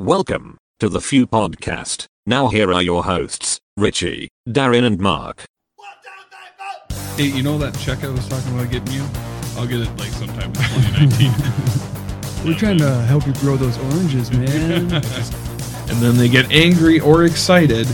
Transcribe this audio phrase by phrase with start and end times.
[0.00, 2.06] Welcome to the Few Podcast.
[2.24, 5.44] Now here are your hosts, Richie, Darren, and Mark.
[7.18, 9.06] Hey, you know that check I was talking about getting you?
[9.58, 12.46] I'll get it like sometime in 2019.
[12.46, 14.90] We're trying to help you grow those oranges, man.
[14.90, 17.86] and then they get angry or excited.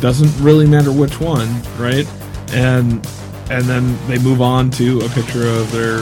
[0.00, 2.06] Doesn't really matter which one, right?
[2.54, 3.06] And
[3.50, 5.98] and then they move on to a picture of their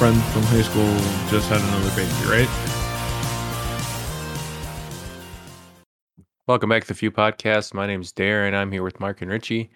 [0.00, 0.92] friend from high school
[1.30, 2.73] just had another baby, right?
[6.46, 7.72] Welcome back to the Few Podcast.
[7.72, 8.52] My name is Darren.
[8.52, 9.70] I'm here with Mark and Richie.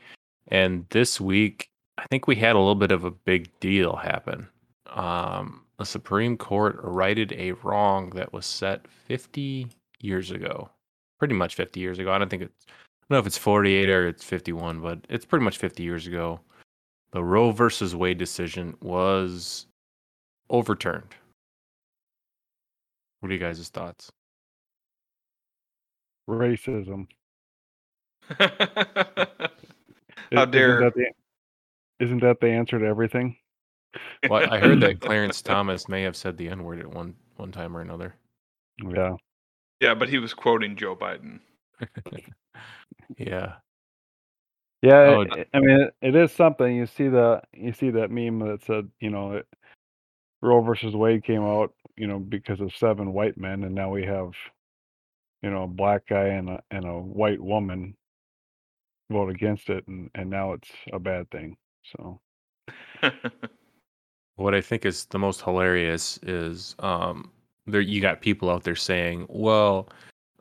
[0.48, 4.46] And this week, I think we had a little bit of a big deal happen.
[4.90, 9.68] Um, the Supreme Court righted a wrong that was set 50
[10.00, 10.68] years ago.
[11.18, 12.12] Pretty much 50 years ago.
[12.12, 12.72] I don't think it's, I
[13.08, 16.38] don't know if it's 48 or it's 51, but it's pretty much 50 years ago.
[17.12, 19.64] The Roe versus Wade decision was
[20.50, 21.14] overturned.
[23.20, 24.12] What are you guys' thoughts?
[26.28, 27.06] Racism.
[28.38, 28.46] How
[30.30, 31.06] Isn't dare- that the,
[32.00, 33.36] isn't that the answer to everything?
[34.28, 37.50] Well, I heard that Clarence Thomas may have said the N word at one one
[37.50, 38.14] time or another.
[38.86, 39.16] Yeah.
[39.80, 41.40] yeah, but he was quoting Joe Biden.
[43.16, 43.54] Yeah.
[44.82, 46.76] Yeah, Oh, it- I mean, it, it is something.
[46.76, 49.46] You see the you see that meme that said, you know, it,
[50.42, 54.04] Roe versus Wade came out, you know, because of seven white men, and now we
[54.04, 54.32] have,
[55.42, 57.96] you know, a black guy and a and a white woman
[59.10, 61.56] vote against it, and and now it's a bad thing.
[61.96, 62.20] So
[64.36, 67.30] What I think is the most hilarious is um
[67.66, 69.88] there you got people out there saying, well,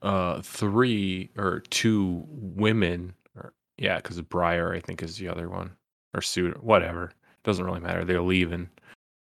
[0.02, 5.72] uh three or two women or yeah, because Breyer I think is the other one.
[6.14, 7.12] Or suit whatever.
[7.44, 8.04] Doesn't really matter.
[8.06, 8.70] They're leaving.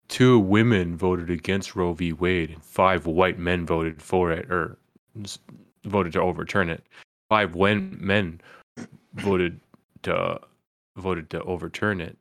[0.08, 2.12] Two women voted against Roe v.
[2.12, 4.81] Wade and five white men voted for it or s-
[5.84, 6.84] voted to overturn it.
[7.28, 8.40] Five when men
[9.14, 9.60] voted
[10.02, 10.40] to
[10.96, 12.16] voted to overturn it.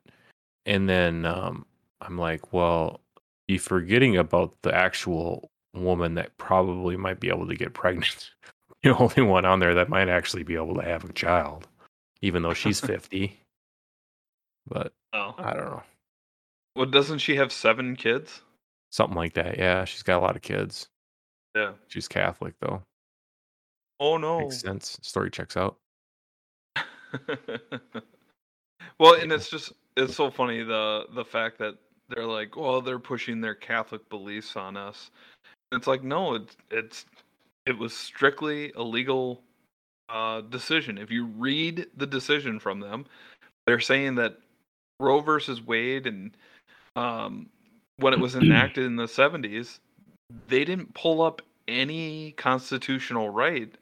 [0.66, 1.66] And then um
[2.00, 3.00] I'm like, well,
[3.48, 8.30] you forgetting about the actual woman that probably might be able to get pregnant.
[8.82, 11.68] the only one on there that might actually be able to have a child,
[12.20, 13.38] even though she's 50.
[14.66, 15.34] But oh.
[15.38, 15.82] I don't know.
[16.76, 18.40] Well, doesn't she have seven kids?
[18.90, 19.58] Something like that.
[19.58, 20.88] Yeah, she's got a lot of kids.
[21.54, 21.72] Yeah.
[21.88, 22.82] She's Catholic, though.
[24.00, 24.40] Oh no.
[24.40, 24.98] Makes sense.
[25.02, 25.76] Story checks out.
[28.98, 31.76] well, and it's just it's so funny the the fact that
[32.08, 35.10] they're like, well, they're pushing their Catholic beliefs on us.
[35.70, 37.06] It's like, no, it's it's
[37.66, 39.42] it was strictly a legal
[40.08, 40.98] uh, decision.
[40.98, 43.06] If you read the decision from them,
[43.66, 44.36] they're saying that
[45.00, 46.36] Roe versus Wade and
[46.96, 47.48] um,
[47.96, 49.78] when it was enacted in the 70s,
[50.48, 53.72] they didn't pull up any constitutional right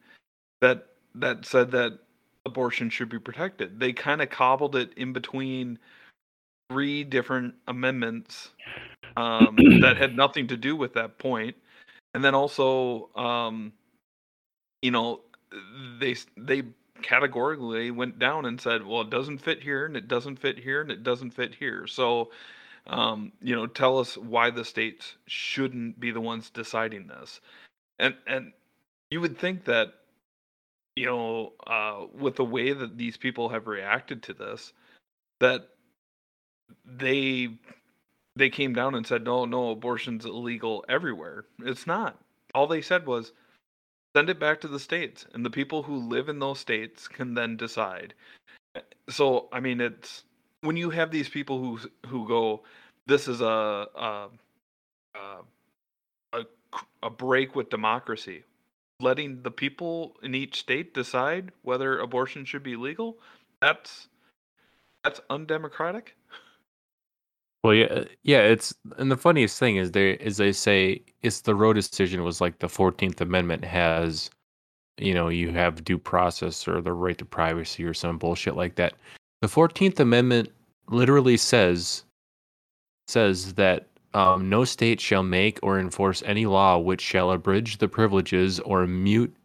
[0.61, 1.99] that that said that
[2.45, 3.79] abortion should be protected.
[3.79, 5.77] They kind of cobbled it in between
[6.71, 8.49] three different amendments
[9.17, 11.55] um, that had nothing to do with that point,
[12.13, 13.73] and then also, um,
[14.81, 15.21] you know,
[15.99, 16.63] they they
[17.01, 20.81] categorically went down and said, well, it doesn't fit here, and it doesn't fit here,
[20.81, 21.87] and it doesn't fit here.
[21.87, 22.31] So,
[22.87, 27.41] um, you know, tell us why the states shouldn't be the ones deciding this,
[27.99, 28.53] and and
[29.09, 29.93] you would think that
[30.95, 34.73] you know, uh, with the way that these people have reacted to this,
[35.39, 35.69] that
[36.85, 37.49] they
[38.35, 41.45] they came down and said, no, no, abortion's illegal everywhere.
[41.63, 42.17] It's not.
[42.55, 43.33] All they said was,
[44.15, 47.33] send it back to the states, and the people who live in those states can
[47.33, 48.13] then decide.
[49.09, 50.23] So, I mean, it's
[50.61, 52.63] when you have these people who who go,
[53.07, 54.27] this is a a
[56.33, 56.45] a,
[57.03, 58.43] a, break with democracy
[59.01, 63.17] letting the people in each state decide whether abortion should be legal
[63.59, 64.07] that's
[65.03, 66.15] that's undemocratic
[67.63, 68.39] Well, yeah, yeah.
[68.39, 72.41] It's and the funniest thing is they is they say it's the Roe decision was
[72.41, 74.31] like the Fourteenth Amendment has,
[74.97, 78.75] you know, you have due process or the right to privacy or some bullshit like
[78.75, 78.95] that.
[79.41, 80.51] The Fourteenth Amendment
[80.87, 82.03] literally says
[83.07, 87.87] says that um, no state shall make or enforce any law which shall abridge the
[87.87, 89.35] privileges or mute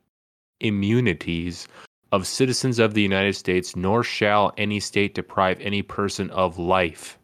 [0.60, 1.66] immunities
[2.12, 7.18] of citizens of the United States, nor shall any state deprive any person of life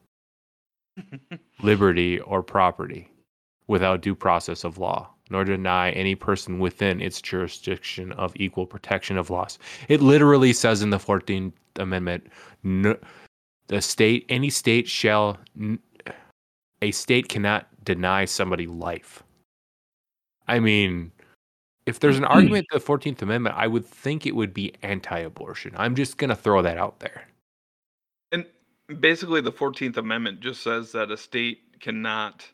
[1.63, 3.11] liberty, or property
[3.67, 9.17] without due process of law, nor deny any person within its jurisdiction of equal protection
[9.17, 9.59] of laws.
[9.89, 12.27] It literally says in the 14th Amendment,
[12.63, 12.99] no,
[13.69, 15.39] the state, any state shall,
[16.83, 19.23] a state cannot deny somebody life.
[20.47, 21.13] I mean,
[21.87, 25.73] if there's an argument to the 14th Amendment, I would think it would be anti-abortion.
[25.77, 27.27] I'm just gonna throw that out there.
[28.31, 28.47] And
[29.01, 32.47] basically, the Fourteenth Amendment just says that a state cannot,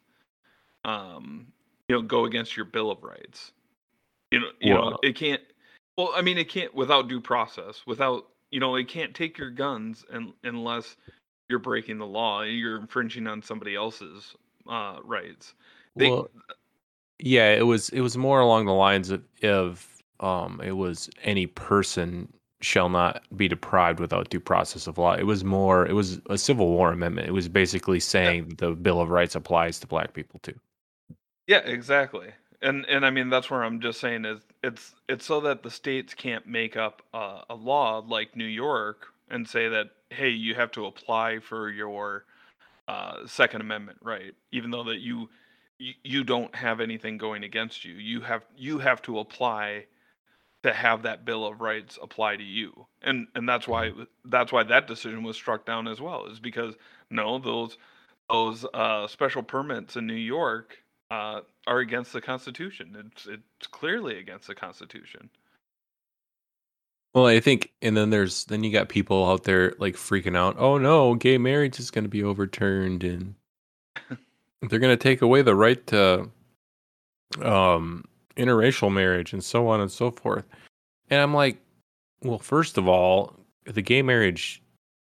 [0.84, 1.48] um,
[1.88, 3.52] you know, go against your Bill of Rights.
[4.30, 5.40] You know, you know, it can't.
[5.96, 7.82] Well, I mean, it can't without due process.
[7.86, 10.96] Without, you know, it can't take your guns and unless
[11.48, 12.42] you're breaking the law.
[12.42, 14.34] You're infringing on somebody else's
[14.68, 15.54] uh, rights.
[15.96, 16.30] They, well,
[17.18, 19.86] yeah, it was it was more along the lines of, of
[20.20, 25.14] um it was any person shall not be deprived without due process of law.
[25.14, 27.28] It was more it was a Civil War amendment.
[27.28, 30.58] It was basically saying the Bill of Rights applies to black people too.
[31.48, 32.28] Yeah, exactly.
[32.62, 35.70] And and I mean that's where I'm just saying is it's it's so that the
[35.70, 40.54] states can't make up uh, a law like New York and say that hey you
[40.56, 42.26] have to apply for your
[42.88, 45.30] uh, Second Amendment right, even though that you,
[45.78, 47.94] you you don't have anything going against you.
[47.94, 49.86] You have you have to apply
[50.64, 53.92] to have that Bill of Rights apply to you, and and that's why
[54.26, 56.26] that's why that decision was struck down as well.
[56.26, 56.74] Is because
[57.10, 57.78] no those
[58.30, 60.78] those uh, special permits in New York
[61.10, 63.10] uh, are against the Constitution.
[63.12, 65.30] It's it's clearly against the Constitution.
[67.14, 70.56] Well, I think, and then there's then you got people out there like freaking out.
[70.58, 73.34] Oh no, gay marriage is going to be overturned, and
[74.62, 76.28] they're going to take away the right to
[77.42, 78.04] um
[78.36, 80.44] interracial marriage and so on and so forth.
[81.10, 81.58] And I'm like,
[82.22, 83.34] well, first of all,
[83.64, 84.62] the gay marriage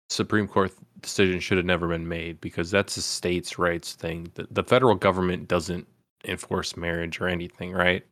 [0.09, 0.71] Supreme Court
[1.03, 4.31] decision should have never been made because that's a states' rights thing.
[4.35, 5.87] The, the federal government doesn't
[6.25, 8.03] enforce marriage or anything, right?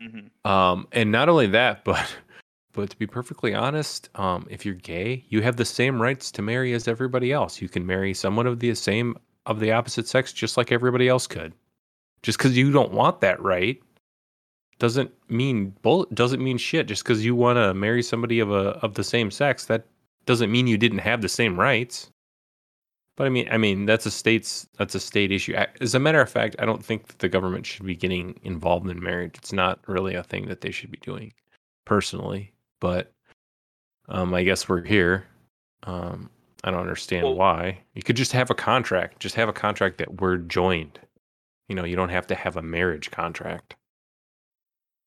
[0.00, 2.06] hmm Um, and not only that, but
[2.72, 6.42] but to be perfectly honest, um, if you're gay, you have the same rights to
[6.42, 7.60] marry as everybody else.
[7.60, 9.16] You can marry someone of the same
[9.46, 11.54] of the opposite sex just like everybody else could.
[12.22, 13.80] Just because you don't want that right
[14.78, 16.86] doesn't mean bull doesn't mean shit.
[16.86, 19.86] Just because you want to marry somebody of a of the same sex, that
[20.28, 22.10] doesn't mean you didn't have the same rights.
[23.16, 25.54] But I mean, I mean that's a state's that's a state issue.
[25.80, 28.88] As a matter of fact, I don't think that the government should be getting involved
[28.88, 29.36] in marriage.
[29.38, 31.32] It's not really a thing that they should be doing,
[31.86, 32.52] personally.
[32.78, 33.10] But
[34.08, 35.24] um, I guess we're here.
[35.84, 36.28] Um,
[36.62, 37.80] I don't understand Well- why.
[37.94, 39.18] You could just have a contract.
[39.18, 41.00] Just have a contract that we're joined.
[41.68, 43.74] You know, you don't have to have a marriage contract.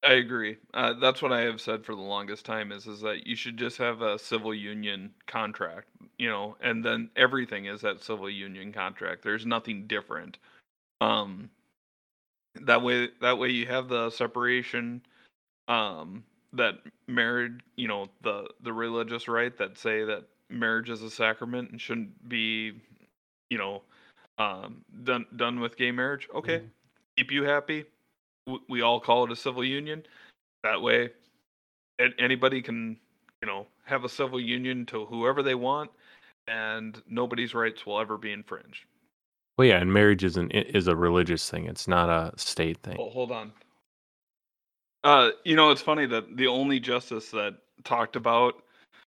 [0.04, 0.58] I agree.
[0.74, 3.58] Uh, that's what I have said for the longest time is is that you should
[3.58, 8.74] just have a civil union contract, you know, and then everything is that civil union
[8.74, 9.24] contract.
[9.24, 10.40] There's nothing different.
[11.02, 11.52] Um,
[12.62, 15.02] that way, that way you have the separation.
[15.68, 16.24] Um,
[16.54, 21.70] that marriage, you know, the the religious right that say that marriage is a sacrament
[21.72, 22.74] and shouldn't be,
[23.52, 23.84] you know,
[24.40, 26.28] um, done done with gay marriage.
[26.34, 26.64] Okay,
[27.16, 27.86] keep you happy
[28.48, 30.04] w- we all call it a civil union.
[30.64, 31.10] That way,
[32.00, 32.98] a- anybody can,
[33.42, 35.92] you know, have a civil union to whoever they want,
[36.48, 38.86] and nobody's rights will ever be infringed.
[39.58, 41.66] Well, yeah, and marriage is an is a religious thing.
[41.66, 42.98] It's not a state thing.
[42.98, 43.52] Well, hold on.
[45.04, 48.64] Uh, you know, it's funny that the only justice that talked about,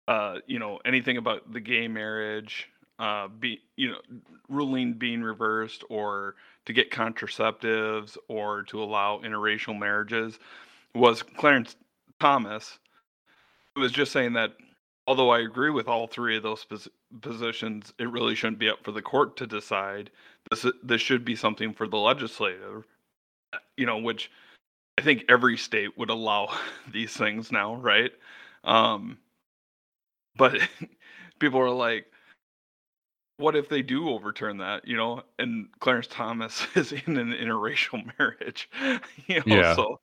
[0.07, 4.01] uh, you know, anything about the gay marriage, uh, be you know,
[4.49, 6.37] ruling being reversed, or
[6.69, 10.39] to get contraceptives, or to allow interracial marriages,
[10.95, 11.75] was Clarence
[12.21, 12.79] Thomas.
[13.75, 14.53] Who was just saying that,
[15.09, 16.89] although I agree with all three of those pos-
[17.21, 20.11] positions, it really shouldn't be up for the court to decide.
[20.51, 22.85] This this should be something for the legislature
[23.77, 24.31] you know, which
[24.99, 26.55] I think every state would allow
[26.93, 28.13] these things now, right?
[28.65, 29.19] Um,
[30.37, 30.59] but
[31.39, 32.07] people are like,
[33.39, 35.23] what if they do overturn that, you know?
[35.39, 38.69] And Clarence Thomas is in an interracial marriage,
[39.27, 39.75] you know, Yeah.
[39.75, 40.01] so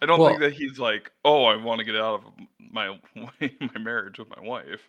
[0.00, 2.24] I don't Well- think that he's like, oh, I want to get out of
[2.70, 2.98] my
[3.60, 4.82] my marriage with my wife.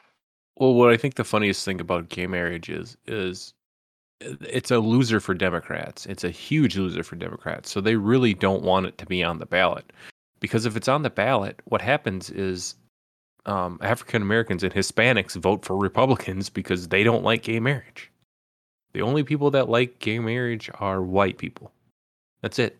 [0.57, 3.53] Well, what I think the funniest thing about gay marriage is is
[4.21, 6.05] eh, it's a loser for Democrats.
[6.05, 7.71] It's a huge loser for Democrats.
[7.71, 9.91] So they really don't want it to be on the ballot.
[10.41, 12.75] Because if it's on the ballot, what happens is
[13.45, 18.11] um, African Americans and Hispanics vote for Republicans because they don't like gay marriage.
[18.93, 21.71] The only people that like gay marriage are white people.
[22.41, 22.77] That's it.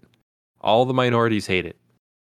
[0.61, 1.77] All the minorities hate it.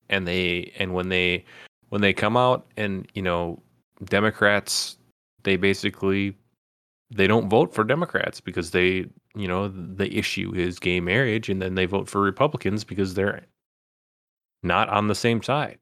[0.10, 1.46] And they and when they
[1.90, 3.62] when they come out and, you know,
[4.06, 4.98] Democrats
[5.44, 6.36] they basically
[7.10, 11.62] they don't vote for Democrats because they, you know, the issue is gay marriage, and
[11.62, 13.42] then they vote for Republicans because they're
[14.64, 15.78] not on the same side.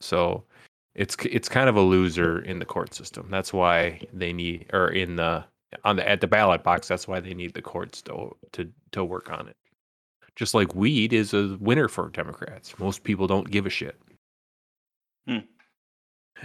[0.00, 0.44] So
[0.94, 3.28] it's it's kind of a loser in the court system.
[3.30, 5.44] That's why they need, or in the
[5.84, 6.88] on the at the ballot box.
[6.88, 9.56] That's why they need the courts to to to work on it.
[10.36, 12.78] Just like weed is a winner for Democrats.
[12.78, 14.00] Most people don't give a shit.
[15.26, 15.38] Hmm.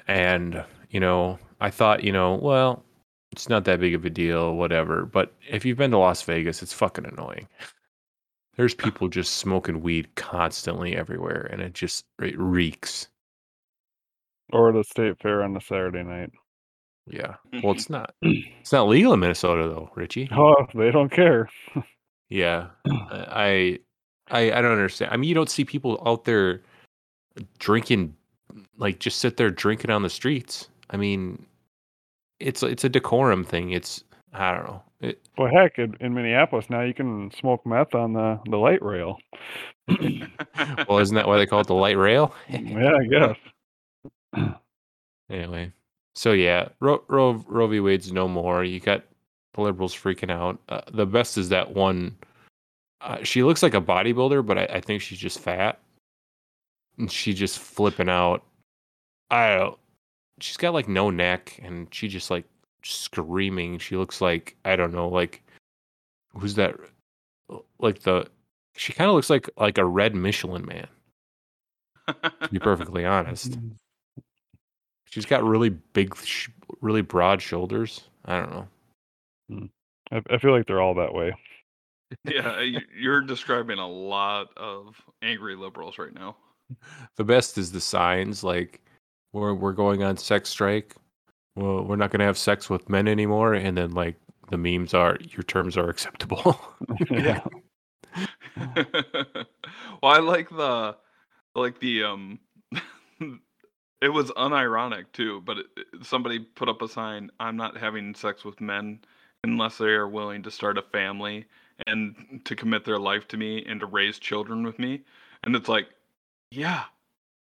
[0.07, 2.83] And, you know, I thought, you know, well,
[3.31, 5.05] it's not that big of a deal, whatever.
[5.05, 7.47] But if you've been to Las Vegas, it's fucking annoying.
[8.57, 13.07] There's people just smoking weed constantly everywhere, and it just it reeks.
[14.53, 16.31] Or the state fair on a Saturday night.
[17.07, 17.35] Yeah.
[17.63, 18.13] Well, it's not.
[18.21, 20.29] It's not legal in Minnesota, though, Richie.
[20.31, 21.49] Oh, they don't care.
[22.29, 23.79] Yeah, I,
[24.31, 25.11] I, I don't understand.
[25.11, 26.63] I mean, you don't see people out there
[27.59, 28.15] drinking,
[28.77, 30.69] like just sit there drinking on the streets.
[30.89, 31.45] I mean,
[32.39, 33.71] it's it's a decorum thing.
[33.71, 34.83] It's I don't know.
[35.01, 38.81] It, Well, heck, in, in Minneapolis now you can smoke meth on the, the light
[38.81, 39.19] rail.
[39.87, 42.33] well, isn't that why they call it the light rail?
[42.49, 43.37] yeah, I guess.
[45.29, 45.71] Anyway,
[46.13, 47.79] so yeah, Ro- Ro- Roe v.
[47.79, 48.63] Wade's no more.
[48.63, 49.03] You got
[49.55, 50.59] the liberals freaking out.
[50.69, 52.15] Uh, the best is that one.
[53.01, 55.79] Uh, she looks like a bodybuilder, but I, I think she's just fat,
[56.99, 58.43] and she just flipping out.
[59.31, 59.77] I don't.
[60.39, 62.45] She's got like no neck, and she just like
[62.83, 63.79] screaming.
[63.79, 65.41] She looks like I don't know, like
[66.37, 66.75] who's that?
[67.79, 68.27] Like the.
[68.75, 70.87] She kind of looks like like a red Michelin man.
[72.07, 73.57] To be perfectly honest.
[75.15, 76.49] She's got really big, sh-
[76.81, 78.03] really broad shoulders.
[78.25, 79.69] I don't know.
[80.11, 81.33] I, I feel like they're all that way.
[82.25, 82.61] yeah,
[82.93, 86.35] you're describing a lot of angry liberals right now.
[87.15, 88.81] The best is the signs like
[89.31, 90.97] we're we're going on sex strike.
[91.55, 94.17] Well, we're not going to have sex with men anymore, and then like
[94.49, 96.59] the memes are your terms are acceptable.
[97.09, 97.39] yeah.
[98.75, 99.45] well,
[100.03, 100.97] I like the
[101.55, 102.39] like the um
[104.05, 108.15] it was unironic too, but it, it- somebody put up a sign, I'm not having
[108.15, 108.99] sex with men
[109.43, 111.45] unless they are willing to start a family
[111.87, 115.01] and to commit their life to me and to raise children with me.
[115.43, 115.87] And it's like,
[116.51, 116.83] yeah,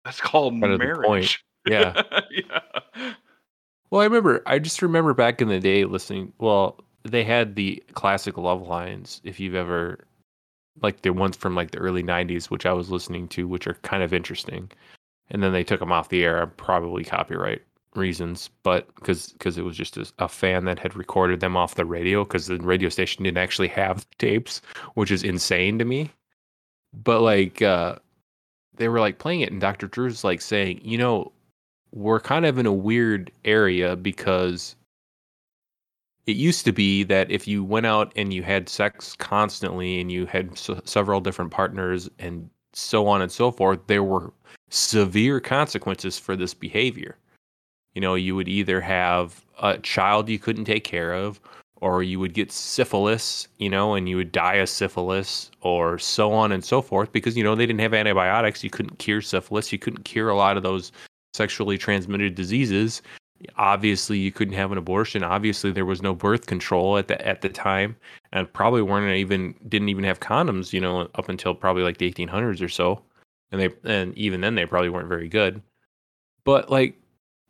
[0.04, 1.44] that's called Kind marriage.
[1.68, 2.02] Yeah.
[2.30, 2.60] yeah.
[3.90, 4.42] Well, I remember.
[4.46, 6.32] I just remember back in the day listening.
[6.38, 9.20] Well, they had the classic Lovelines.
[9.24, 9.98] If you've ever,
[10.80, 13.74] like the ones from like the early '90s, which I was listening to, which are
[13.82, 14.70] kind of interesting,
[15.30, 17.62] and then they took them off the air, probably copyright
[17.94, 21.74] reasons, but because because it was just a, a fan that had recorded them off
[21.74, 24.60] the radio, because the radio station didn't actually have tapes,
[24.94, 26.10] which is insane to me.
[26.92, 27.96] But like, uh,
[28.74, 29.86] they were like playing it, and Dr.
[29.86, 31.32] Drew's like saying, you know,
[31.92, 34.76] we're kind of in a weird area because
[36.26, 40.12] it used to be that if you went out and you had sex constantly and
[40.12, 44.32] you had s- several different partners and so on and so forth, there were
[44.70, 47.16] severe consequences for this behavior.
[47.94, 51.40] You know, you would either have a child you couldn't take care of,
[51.76, 56.32] or you would get syphilis, you know, and you would die of syphilis, or so
[56.32, 58.62] on and so forth, because, you know, they didn't have antibiotics.
[58.62, 59.72] You couldn't cure syphilis.
[59.72, 60.92] You couldn't cure a lot of those
[61.32, 63.02] sexually transmitted diseases.
[63.56, 65.22] Obviously, you couldn't have an abortion.
[65.24, 67.96] Obviously, there was no birth control at the at the time,
[68.32, 70.74] and probably weren't even didn't even have condoms.
[70.74, 73.00] You know, up until probably like the 1800s or so,
[73.52, 75.62] and they and even then they probably weren't very good.
[76.44, 76.96] But like,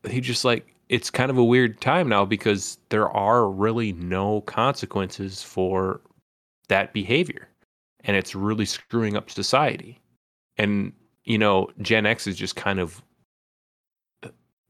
[0.09, 4.41] he just like it's kind of a weird time now because there are really no
[4.43, 6.01] consequences for
[6.69, 7.49] that behavior,
[8.05, 10.01] and it's really screwing up society.
[10.57, 10.93] And
[11.25, 13.03] you know, Gen X is just kind of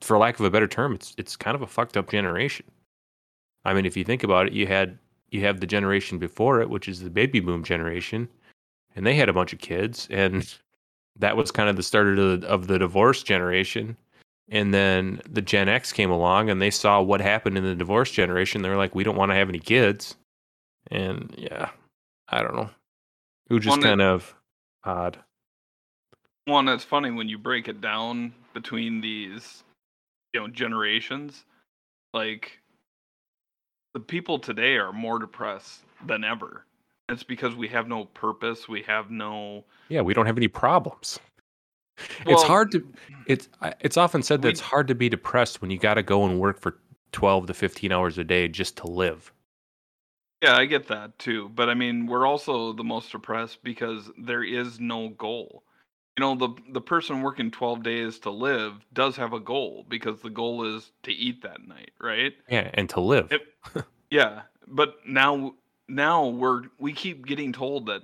[0.01, 2.67] for lack of a better term, it's it's kind of a fucked up generation.
[3.65, 4.99] I mean, if you think about it, you had
[5.31, 8.29] you have the generation before it, which is the baby boom generation,
[8.97, 10.55] and they had a bunch of kids, and
[11.19, 13.97] that was kind of the start of the, of the divorce generation.
[14.49, 18.11] And then the Gen X came along, and they saw what happened in the divorce
[18.11, 18.63] generation.
[18.63, 20.17] They were like, "We don't want to have any kids,"
[20.91, 21.71] and yeah,
[22.29, 22.71] I don't know.
[23.49, 24.35] It was just Well, and it- kind of
[24.83, 25.19] odd.
[26.47, 29.63] One, it's funny when you break it down between these,
[30.33, 31.45] you know, generations.
[32.13, 32.61] Like,
[33.95, 36.65] the people today are more depressed than ever.
[37.11, 38.69] It's because we have no purpose.
[38.69, 39.65] We have no.
[39.89, 41.19] Yeah, we don't have any problems.
[42.27, 42.87] it's hard to
[43.27, 43.49] it's
[43.81, 46.25] it's often said that we- it's hard to be depressed when you got to go
[46.25, 46.79] and work for
[47.13, 49.33] 12 to 15 hours a day just to live.
[50.43, 51.51] Yeah, I get that too.
[51.51, 55.65] But I mean, we're also the most depressed because there is no goal.
[56.17, 60.21] You know, the the person working 12 days to live does have a goal because
[60.23, 62.33] the goal is to eat that night, right?
[62.49, 63.31] Yeah, and to live.
[63.33, 63.47] It-
[64.11, 65.55] Yeah, but now
[65.91, 68.03] now we're we keep getting told that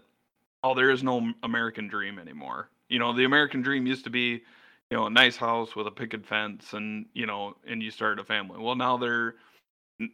[0.64, 2.69] oh there is no American dream anymore.
[2.88, 4.43] You know, the American dream used to be,
[4.90, 8.19] you know, a nice house with a picket fence and, you know, and you start
[8.21, 8.59] a family.
[8.61, 9.35] Well, now they're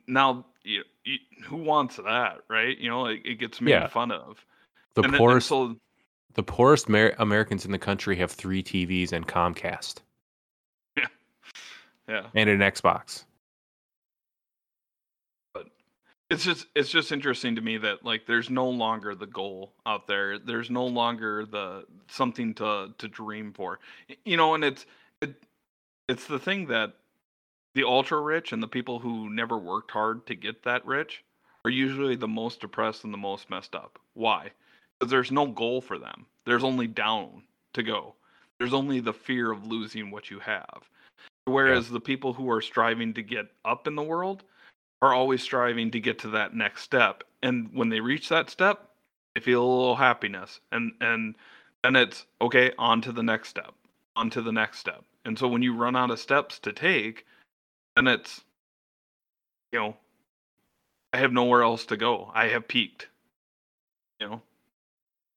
[0.06, 2.78] now you, you, who wants that, right?
[2.78, 3.88] You know, it, it gets made Yeah.
[3.88, 4.44] fun of.
[4.94, 5.76] the and then- poorest so
[6.34, 9.96] the poorest Amer- Americans in the country have three TVs and Comcast
[10.96, 11.06] Yeah.
[12.08, 12.26] Yeah.
[12.34, 13.24] and an Xbox.
[16.32, 20.06] It's just it's just interesting to me that like there's no longer the goal out
[20.06, 20.38] there.
[20.38, 23.80] There's no longer the something to to dream for.
[24.24, 24.86] You know and it's
[25.20, 25.34] it,
[26.08, 26.94] it's the thing that
[27.74, 31.22] the ultra rich and the people who never worked hard to get that rich
[31.66, 33.98] are usually the most depressed and the most messed up.
[34.14, 34.52] Why?
[34.98, 36.24] Because there's no goal for them.
[36.46, 37.42] There's only down
[37.74, 38.14] to go.
[38.58, 40.88] There's only the fear of losing what you have.
[41.44, 44.44] Whereas the people who are striving to get up in the world
[45.02, 47.24] are always striving to get to that next step.
[47.42, 48.88] And when they reach that step
[49.34, 50.60] they feel a little happiness.
[50.70, 51.34] And and
[51.82, 53.74] then it's okay on to the next step
[54.16, 55.04] on to the next step.
[55.24, 57.26] And so when you run out of steps to take
[57.96, 58.42] then it's
[59.72, 59.96] you know
[61.12, 62.30] i have nowhere else to go.
[62.34, 63.08] I have peaked
[64.22, 64.42] you know?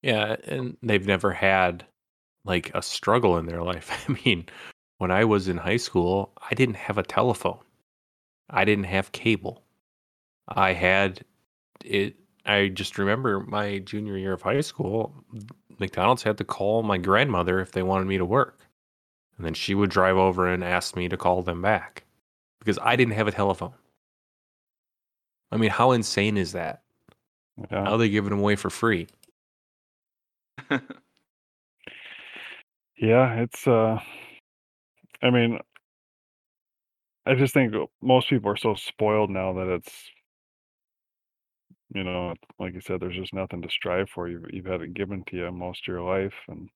[0.02, 1.86] Yeah, and they've never had
[2.46, 4.06] like a struggle in their life.
[4.10, 4.46] I mean,
[5.00, 7.60] when I was in high school, I didn't have a telephone.
[8.50, 9.64] I didn't have cable.
[10.48, 11.26] I had
[11.84, 15.14] it I just remember my junior year of high school,
[15.80, 18.60] McDonald's had to call my grandmother if they wanted me to work.
[19.38, 22.06] And then she would drive over and ask me to call them back
[22.60, 23.74] because I didn't have a telephone.
[25.52, 26.84] I mean, how insane is that?
[27.72, 27.86] Yeah.
[27.86, 29.08] How are they giving them away for free?
[32.98, 34.00] Yeah, it's uh
[35.22, 35.60] I mean
[37.26, 40.10] I just think most people are so spoiled now that it's
[41.94, 44.28] you know, like you said, there's just nothing to strive for.
[44.28, 46.70] You've you've had it given to you most of your life and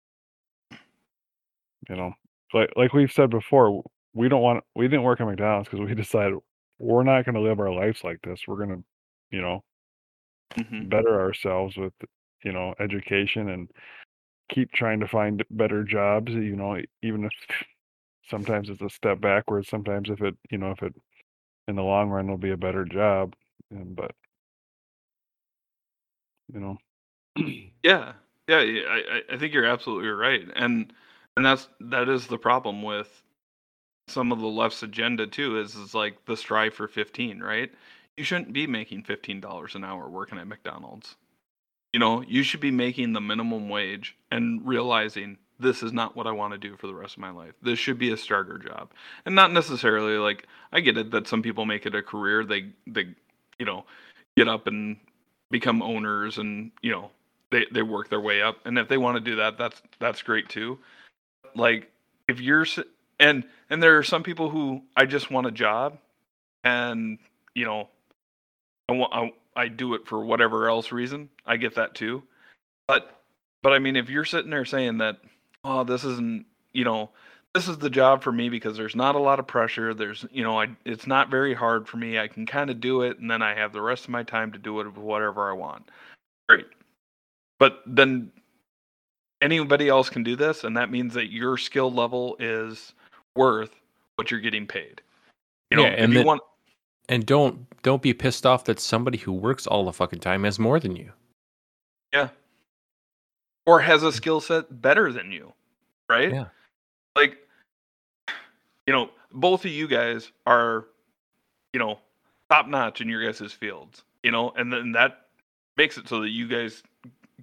[1.89, 2.13] you know,
[2.53, 5.95] like like we've said before, we don't want we didn't work at McDonald's because we
[5.95, 6.37] decided
[6.77, 8.41] we're not gonna live our lives like this.
[8.47, 8.81] We're gonna,
[9.31, 9.63] you know,
[10.57, 10.89] Mhm.
[10.89, 11.93] better ourselves with
[12.43, 13.69] you know education and
[14.49, 17.31] keep trying to find better jobs you know even if
[18.29, 20.95] sometimes it's a step backwards sometimes if it you know if it
[21.67, 23.35] in the long run will be a better job
[23.71, 24.11] and, but
[26.53, 26.77] you know
[27.83, 28.13] Yeah,
[28.47, 30.91] yeah, I, I- think you're absolutely right, and
[31.37, 33.23] and that's that is the problem with
[34.07, 35.59] some of the left's agenda too.
[35.59, 37.71] Is is like the strive for fifteen, right?
[38.17, 41.15] You shouldn't be making fifteen dollars an hour working at McDonald's.
[41.93, 46.27] You know, you should be making the minimum wage and realizing this is not what
[46.27, 47.53] I want to do for the rest of my life.
[47.61, 48.91] This should be a starter job,
[49.25, 52.45] and not necessarily like I get it that some people make it a career.
[52.45, 53.07] They they
[53.59, 53.85] you know
[54.37, 54.97] get up and
[55.51, 57.11] become owners and you know
[57.51, 58.57] they they work their way up.
[58.65, 60.79] And if they want to do that that's that's great too.
[61.55, 61.91] Like
[62.27, 62.65] if you're
[63.19, 65.97] and and there are some people who i just want a job
[66.63, 67.17] and
[67.53, 67.89] you know
[68.87, 71.29] i want I, I do it for whatever else reason.
[71.45, 72.23] I get that too.
[72.87, 73.21] But
[73.61, 75.17] but i mean if you're sitting there saying that
[75.63, 77.09] oh this isn't you know
[77.53, 79.93] this is the job for me because there's not a lot of pressure.
[79.93, 82.19] There's you know I, it's not very hard for me.
[82.19, 84.51] I can kind of do it and then i have the rest of my time
[84.51, 85.89] to do it with whatever i want.
[86.47, 86.67] Great.
[87.57, 88.31] But then
[89.41, 92.93] anybody else can do this and that means that your skill level is
[93.35, 93.71] worth
[94.15, 95.01] what you're getting paid.
[95.71, 96.41] You know Yeah, if and want
[97.07, 100.59] And don't don't be pissed off that somebody who works all the fucking time has
[100.59, 101.11] more than you.
[102.13, 102.29] Yeah.
[103.69, 105.53] Or has a skill set better than you,
[106.09, 106.33] right?
[106.33, 106.45] Yeah.
[107.15, 107.37] Like,
[108.87, 110.85] you know, both of you guys are,
[111.71, 111.99] you know,
[112.49, 115.27] top notch in your guys' fields, you know, and then that
[115.77, 116.81] makes it so that you guys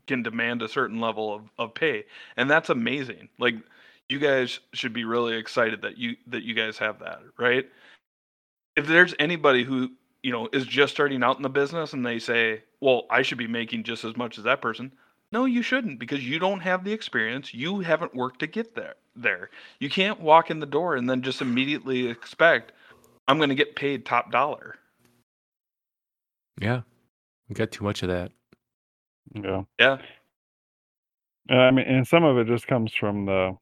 [0.09, 2.05] can demand a certain level of, of pay.
[2.37, 3.29] And that's amazing.
[3.39, 3.55] Like,
[4.09, 7.69] you guys should be really excited that you that you guys have that, right?
[8.75, 9.91] If there's anybody who
[10.25, 13.39] you know is just starting out in the business and they say, "Well, I should
[13.39, 14.91] be making just as much as that person,"
[15.37, 17.53] no, you shouldn't because you don't have the experience.
[17.53, 18.95] You haven't worked to get there.
[19.15, 22.73] There, you can't walk in the door and then just immediately expect,
[23.29, 24.77] "I'm going to get paid top dollar."
[26.59, 26.81] Yeah.
[27.51, 28.33] We got too much of that.
[29.35, 29.99] yeah Yeah,
[31.51, 33.59] I mean, and some of it just comes from the,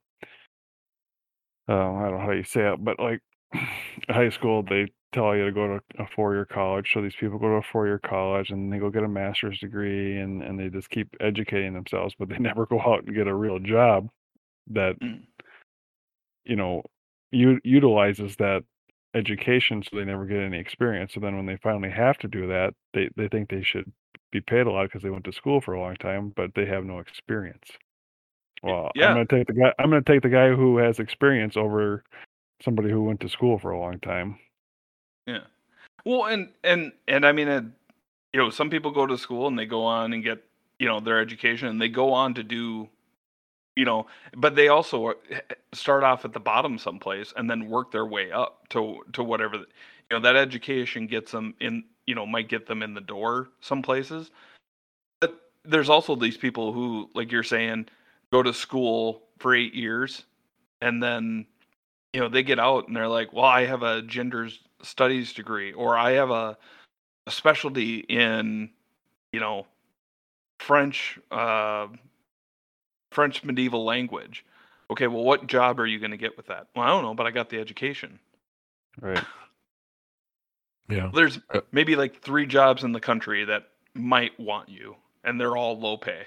[1.69, 3.21] uh, I don't know how you say it, but like
[4.09, 6.91] high school, they tell you to go to a four-year college.
[6.93, 10.19] So these people go to a four-year college and they go get a master's degree
[10.21, 13.35] and, and they just keep educating themselves, but they never go out and get a
[13.35, 14.09] real job
[14.69, 15.23] that, Mm.
[16.45, 16.83] you know,
[17.33, 18.65] u- utilizes that
[19.15, 21.15] education so they never get any experience.
[21.15, 23.91] So then when they finally have to do that, they, they think they should
[24.33, 26.67] be paid a lot because they went to school for a long time, but they
[26.67, 27.69] have no experience.
[28.63, 29.09] Well, yeah.
[29.09, 29.73] I'm gonna take the guy.
[29.79, 32.03] I'm gonna take the guy who has experience over
[32.63, 34.39] somebody who went to school for a long time.
[35.27, 35.41] Yeah.
[36.05, 37.63] Well, and and and I mean, uh,
[38.33, 40.45] you know, some people go to school and they go on and get
[40.79, 42.89] you know their education and they go on to do
[43.77, 44.07] you know,
[44.37, 45.15] but they also
[45.73, 49.57] start off at the bottom someplace and then work their way up to to whatever
[49.59, 49.65] you
[50.13, 53.83] know that education gets them in you know might get them in the door some
[53.83, 54.31] places
[55.21, 57.87] but there's also these people who like you're saying
[58.33, 60.25] go to school for eight years
[60.81, 61.47] and then
[62.13, 65.33] you know they get out and they're like well i have a gender s- studies
[65.33, 66.57] degree or i have a,
[67.27, 68.71] a specialty in
[69.33, 69.67] you know
[70.59, 71.87] french uh
[73.13, 74.45] french medieval language
[74.91, 77.15] okay well what job are you going to get with that well i don't know
[77.15, 78.19] but i got the education
[79.01, 79.25] Right.
[80.89, 81.11] Yeah.
[81.15, 85.57] there's Uh, maybe like three jobs in the country that might want you and they're
[85.57, 86.25] all low pay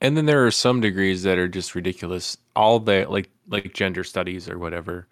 [0.00, 2.36] And then there are some degrees that are just ridiculous.
[2.54, 5.06] All the like like gender studies or whatever.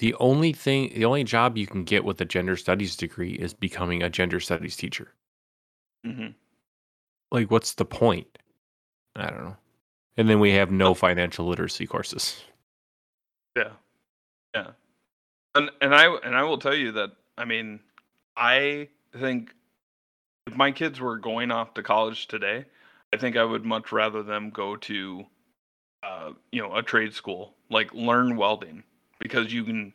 [0.00, 3.52] The only thing the only job you can get with a gender studies degree is
[3.52, 5.12] becoming a gender studies teacher.
[6.06, 6.28] mm-hmm.
[7.30, 8.38] Like what's the point?
[9.14, 9.56] I don't know.
[10.16, 12.42] And then we have no financial literacy courses.
[13.54, 13.72] Yeah.
[14.54, 14.70] Yeah.
[15.54, 17.80] And and I and I will tell you that I mean,
[18.38, 19.54] I think
[20.46, 22.64] if my kids were going off to college today,
[23.12, 25.26] I think I would much rather them go to
[26.02, 28.82] uh, you know, a trade school, like learn welding
[29.20, 29.94] because you can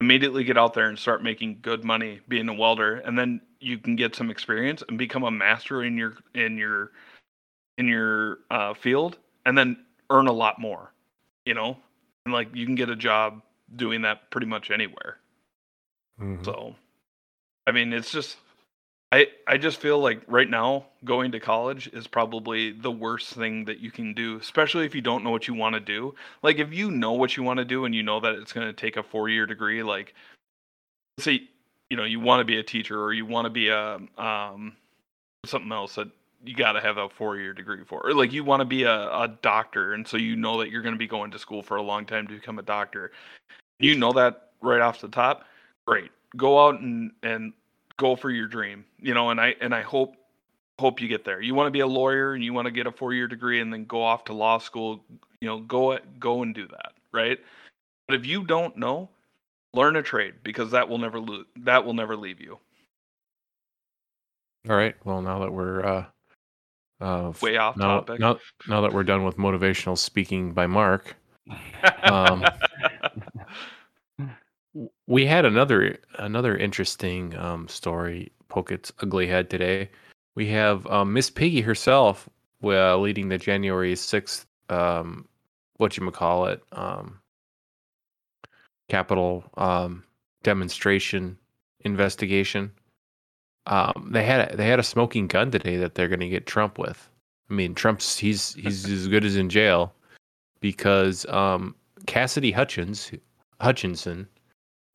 [0.00, 3.78] immediately get out there and start making good money being a welder and then you
[3.78, 6.90] can get some experience and become a master in your in your
[7.78, 9.76] in your uh, field and then
[10.10, 10.92] earn a lot more
[11.44, 11.76] you know?
[12.24, 13.42] And like you can get a job
[13.74, 15.18] doing that pretty much anywhere.
[16.44, 16.76] So
[17.66, 18.36] i mean it's just
[19.12, 23.64] i i just feel like right now going to college is probably the worst thing
[23.64, 26.14] that you can do especially if you don't know what you want to do.
[26.42, 28.66] Like if you know what you want to do and you know that it's going
[28.66, 30.14] to take a four year degree like
[31.16, 31.42] let's say
[31.90, 34.76] you know you want to be a teacher or you want to be a um
[35.44, 36.08] something else that
[36.44, 38.84] you got to have a four year degree for or like you want to be
[38.84, 41.62] a, a doctor and so you know that you're going to be going to school
[41.62, 43.12] for a long time to become a doctor.
[43.78, 45.44] You know that right off the top?
[45.86, 46.10] Great.
[46.36, 47.52] Go out and and
[48.02, 50.16] go for your dream you know and i and i hope
[50.82, 51.40] hope you get there.
[51.40, 53.60] You want to be a lawyer and you want to get a four year degree
[53.60, 55.04] and then go off to law school
[55.40, 57.38] you know go go and do that right?
[58.08, 59.08] But if you don't know
[59.74, 62.58] learn a trade because that will never lo- that will never leave you.
[64.68, 64.94] All right.
[65.04, 66.04] Well, now that we're uh,
[67.00, 68.20] uh, way off now, topic.
[68.20, 68.38] now
[68.68, 71.16] now that we're done with motivational speaking by Mark,
[72.04, 72.44] um,
[75.06, 79.90] we had another another interesting um, story poke its ugly head today.
[80.34, 82.28] We have um, Miss Piggy herself
[82.64, 85.26] uh, leading the January sixth um,
[85.76, 87.18] what you call it um,
[88.88, 90.04] Capitol um,
[90.42, 91.36] demonstration
[91.80, 92.70] investigation.
[93.66, 96.46] Um, they had a, they had a smoking gun today that they're going to get
[96.46, 97.08] Trump with.
[97.50, 99.92] I mean, Trump's he's he's as good as in jail
[100.60, 101.74] because um,
[102.06, 103.10] Cassidy Hutchins
[103.60, 104.26] Hutchinson,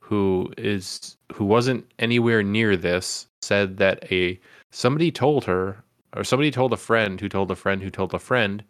[0.08, 4.40] who is who wasn't anywhere near this, said that a
[4.72, 5.84] somebody told her
[6.16, 8.64] or somebody told a friend who told a friend who told a friend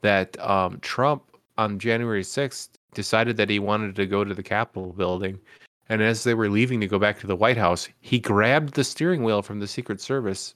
[0.00, 1.22] that um, Trump
[1.58, 5.38] on January sixth decided that he wanted to go to the Capitol building
[5.88, 8.84] and as they were leaving to go back to the White House, he grabbed the
[8.84, 10.54] steering wheel from the Secret Service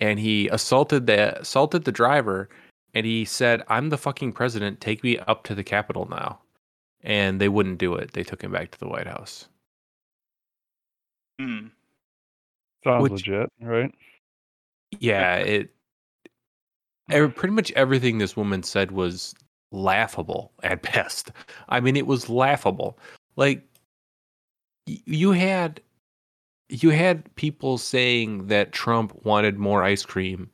[0.00, 2.48] and he assaulted the assaulted the driver
[2.94, 4.80] and he said, "I'm the fucking president.
[4.80, 6.40] Take me up to the Capitol now."
[7.06, 8.12] And they wouldn't do it.
[8.14, 9.48] They took him back to the White House.
[11.40, 11.68] Hmm.
[12.84, 13.94] Sounds Which- legit, right?
[15.00, 15.70] Yeah, it
[17.10, 19.34] ev- pretty much everything this woman said was
[19.72, 21.30] laughable at best.
[21.68, 22.98] I mean, it was laughable.
[23.36, 23.62] Like
[24.88, 25.80] y- you had
[26.68, 30.50] you had people saying that Trump wanted more ice cream.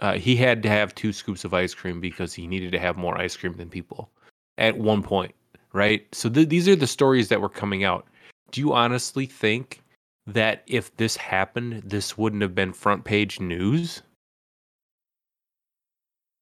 [0.00, 2.96] Uh, he had to have two scoops of ice cream because he needed to have
[2.96, 4.10] more ice cream than people
[4.58, 5.32] at one point,
[5.72, 6.06] right?
[6.14, 8.06] So th- these are the stories that were coming out.
[8.50, 9.82] Do you honestly think
[10.26, 14.02] that if this happened, this wouldn't have been front page news?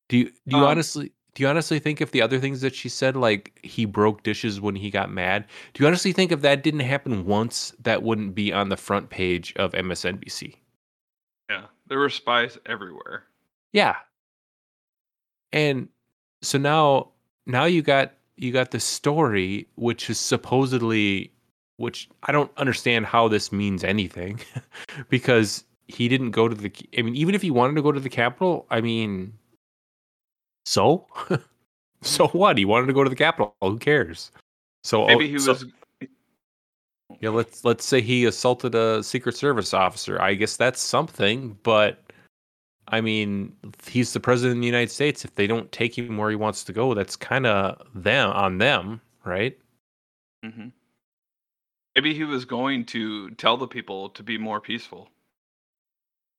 [0.09, 2.75] Do you do you Um, honestly do you honestly think if the other things that
[2.75, 6.41] she said, like he broke dishes when he got mad, do you honestly think if
[6.43, 10.57] that didn't happen once, that wouldn't be on the front page of MSNBC?
[11.49, 13.25] Yeah, there were spies everywhere.
[13.73, 13.97] Yeah.
[15.53, 15.89] And
[16.43, 17.11] so now
[17.47, 21.33] now you got you got the story which is supposedly
[21.77, 24.41] which I don't understand how this means anything
[25.09, 28.01] because he didn't go to the I mean even if he wanted to go to
[28.01, 29.33] the Capitol, I mean
[30.65, 31.07] so
[32.03, 32.59] so what?
[32.59, 33.55] He wanted to go to the Capitol.
[33.61, 34.31] Who cares?
[34.85, 35.65] So oh, Maybe oh, he so- was.
[37.21, 40.21] yeah, let's let's say he assaulted a Secret Service officer.
[40.21, 42.10] I guess that's something, but
[42.89, 43.55] I mean,
[43.87, 45.25] he's the president of the United States.
[45.25, 48.59] If they don't take him where he wants to go, that's kind of them on
[48.59, 49.57] them, right?
[50.45, 50.69] hmm
[51.97, 55.11] Maybe he was going to tell the people to be more peaceful.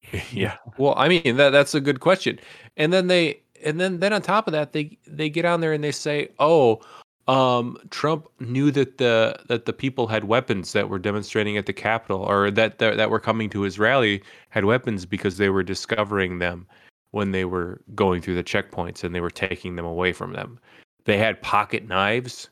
[0.31, 0.57] yeah.
[0.77, 2.39] Well, I mean that that's a good question.
[2.77, 5.73] And then they and then then on top of that they they get on there
[5.73, 6.81] and they say, "Oh,
[7.27, 11.73] um Trump knew that the that the people had weapons that were demonstrating at the
[11.73, 15.63] Capitol or that that, that were coming to his rally had weapons because they were
[15.63, 16.65] discovering them
[17.11, 20.59] when they were going through the checkpoints and they were taking them away from them.
[21.05, 22.49] They had pocket knives.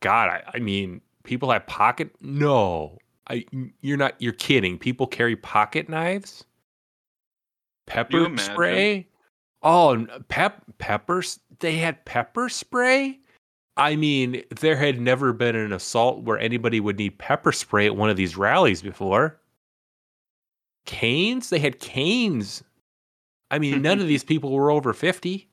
[0.00, 2.98] God, I, I mean, people have pocket no.
[3.28, 3.44] I
[3.80, 4.78] you're not you're kidding.
[4.78, 6.44] People carry pocket knives?
[7.86, 9.06] Pepper spray?
[9.62, 11.40] Oh, pep peppers.
[11.60, 13.20] They had pepper spray?
[13.76, 17.96] I mean, there had never been an assault where anybody would need pepper spray at
[17.96, 19.38] one of these rallies before.
[20.86, 21.50] Canes?
[21.50, 22.62] They had canes.
[23.50, 25.48] I mean, none of these people were over 50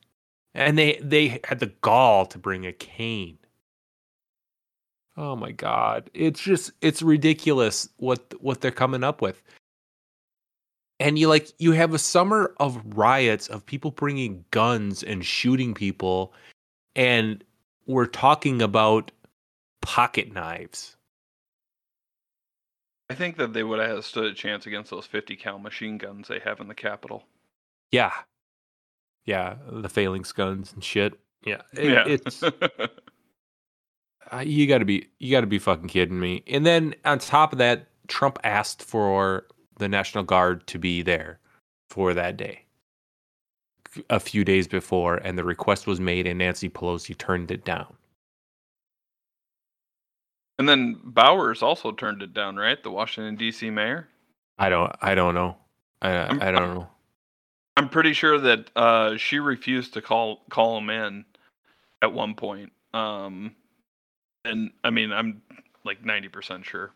[0.53, 3.37] and they they had the gall to bring a cane.
[5.17, 6.09] Oh my god.
[6.13, 9.41] It's just it's ridiculous what what they're coming up with.
[10.99, 15.73] And you like you have a summer of riots of people bringing guns and shooting
[15.73, 16.33] people
[16.95, 17.43] and
[17.85, 19.11] we're talking about
[19.81, 20.95] pocket knives.
[23.09, 26.27] I think that they would have stood a chance against those 50 cal machine guns
[26.27, 27.23] they have in the Capitol.
[27.91, 28.11] Yeah.
[29.25, 31.13] Yeah, the phalanx guns and shit.
[31.45, 31.61] Yeah.
[31.73, 32.05] it- yeah.
[32.07, 32.49] It's uh,
[34.43, 36.43] you got to be you got to be fucking kidding me.
[36.47, 39.45] And then on top of that, Trump asked for
[39.77, 41.39] the National Guard to be there
[41.89, 42.62] for that day.
[44.09, 47.93] A few days before and the request was made and Nancy Pelosi turned it down.
[50.59, 52.81] and then Bowser also turned it down, right?
[52.81, 53.69] The Washington D.C.
[53.69, 54.07] mayor.
[54.57, 55.57] I don't I don't know.
[56.01, 56.87] I I'm- I don't know.
[57.75, 61.25] I'm pretty sure that uh, she refused to call call him in
[62.03, 62.71] at one point.
[62.93, 63.55] Um,
[64.45, 65.41] and I mean, I'm
[65.83, 66.91] like 90% sure.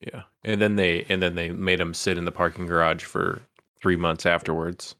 [0.00, 0.22] Yeah.
[0.42, 3.42] And then they and then they made him sit in the parking garage for
[3.80, 4.96] 3 months afterwards.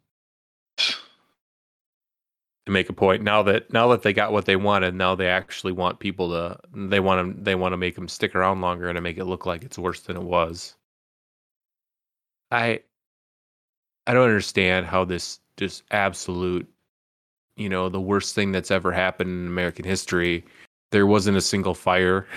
[2.70, 3.22] To make a point.
[3.22, 6.58] Now that now that they got what they wanted now they actually want people to
[6.74, 9.24] they want to they want to make them stick around longer and to make it
[9.24, 10.76] look like it's worse than it was.
[12.50, 12.80] I
[14.06, 16.66] i don't understand how this just absolute
[17.56, 20.44] you know the worst thing that's ever happened in american history
[20.90, 22.26] there wasn't a single fire.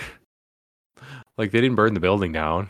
[1.35, 2.69] Like they didn't burn the building down.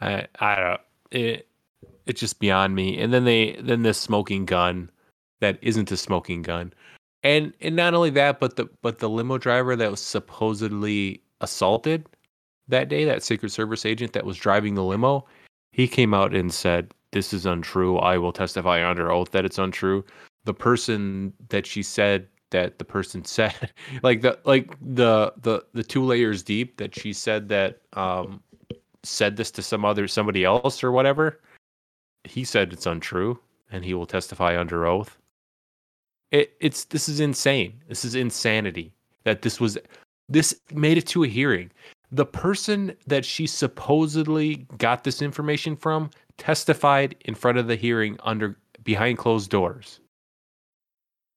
[0.00, 0.80] I i don't
[1.12, 1.46] it
[2.06, 2.98] it's just beyond me.
[3.00, 4.90] And then they then this smoking gun
[5.42, 6.72] that isn't a smoking gun.
[7.22, 12.06] And and not only that, but the but the limo driver that was supposedly assaulted
[12.68, 15.26] that day, that Secret Service agent that was driving the limo,
[15.72, 17.98] he came out and said, This is untrue.
[17.98, 20.04] I will testify under oath that it's untrue.
[20.44, 23.70] The person that she said that the person said
[24.02, 28.40] like the like the the the two layers deep that she said that um
[29.02, 31.40] said this to some other somebody else or whatever
[32.24, 33.36] he said it's untrue
[33.72, 35.18] and he will testify under oath
[36.32, 37.80] it, it's this is insane.
[37.88, 38.92] This is insanity
[39.24, 39.78] that this was
[40.28, 41.70] this made it to a hearing.
[42.10, 48.18] The person that she supposedly got this information from testified in front of the hearing
[48.24, 50.00] under behind closed doors.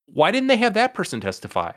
[0.08, 1.73] Why didn't they have that person testify?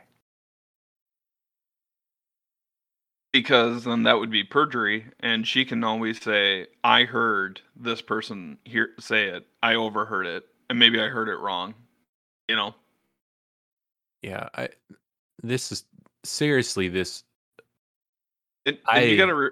[3.32, 8.58] Because then that would be perjury, and she can always say, "I heard this person
[8.64, 9.46] here say it.
[9.62, 11.74] I overheard it, and maybe I heard it wrong."
[12.48, 12.74] You know.
[14.22, 14.68] Yeah, I
[15.42, 15.84] this is
[16.24, 17.24] seriously this
[18.66, 19.50] And, and I- you gotta re-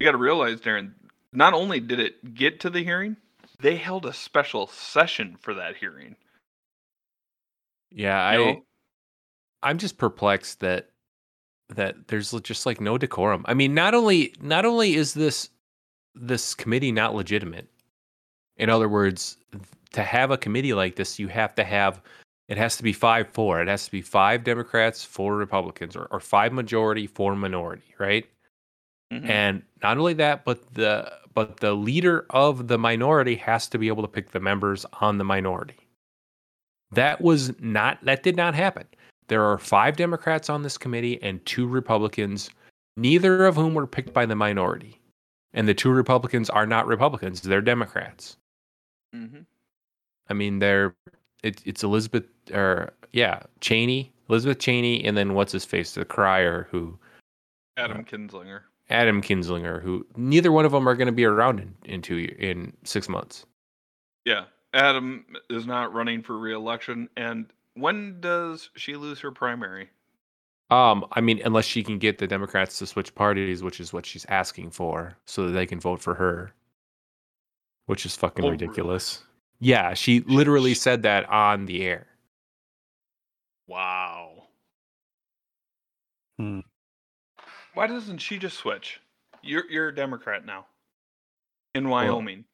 [0.00, 0.92] you gotta realize, Darren.
[1.32, 3.16] Not only did it get to the hearing,
[3.60, 6.16] they held a special session for that hearing.
[7.90, 8.64] yeah, You I know?
[9.62, 10.90] I'm just perplexed that
[11.70, 13.44] that there's just like no decorum.
[13.48, 15.48] I mean, not only not only is this
[16.14, 17.68] this committee not legitimate.
[18.58, 19.38] In other words,
[19.92, 22.02] to have a committee like this, you have to have
[22.52, 23.62] it has to be five four.
[23.62, 28.26] It has to be five Democrats, four Republicans, or, or five majority, four minority, right?
[29.10, 29.26] Mhm.
[29.26, 33.88] And not only that, but the but the leader of the minority has to be
[33.88, 35.78] able to pick the members on the minority.
[36.90, 38.86] That was not that did not happen.
[39.28, 42.50] There are five Democrats on this committee and two Republicans,
[42.98, 45.00] neither of whom were picked by the minority.
[45.54, 48.36] And the two Republicans are not Republicans, they're Democrats.
[49.14, 49.46] Mhm.
[50.28, 50.94] I mean, they're
[51.42, 56.68] it, it's Elizabeth or yeah, Cheney, Elizabeth Cheney, and then what's his face, the crier
[56.70, 56.98] who
[57.76, 58.60] Adam Kinzinger.
[58.90, 62.34] Adam Kinzinger, who neither one of them are going to be around in, in two
[62.38, 63.46] in six months.
[64.24, 67.08] Yeah, Adam is not running for re-election.
[67.16, 69.90] And when does she lose her primary?
[70.70, 74.06] Um, I mean, unless she can get the Democrats to switch parties, which is what
[74.06, 76.52] she's asking for, so that they can vote for her,
[77.86, 78.64] which is fucking Oh, really?
[78.64, 79.22] ridiculous.
[79.58, 82.06] Yeah, she literally said that on the air.
[83.66, 84.44] Wow.
[86.38, 86.60] Hmm.
[87.74, 89.00] Why doesn't she just switch?
[89.42, 90.66] You're you're a Democrat now.
[91.74, 92.44] In Wyoming.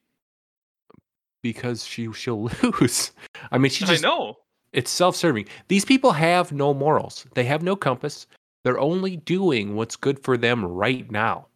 [1.43, 3.11] because she she'll lose.
[3.51, 4.37] I mean, she just I know.
[4.73, 5.47] it's self-serving.
[5.67, 7.25] These people have no morals.
[7.35, 8.27] They have no compass.
[8.63, 11.47] They're only doing what's good for them right now.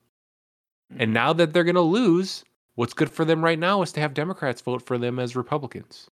[0.97, 2.43] And now that they're going to lose,
[2.75, 6.09] what's good for them right now is to have Democrats vote for them as Republicans.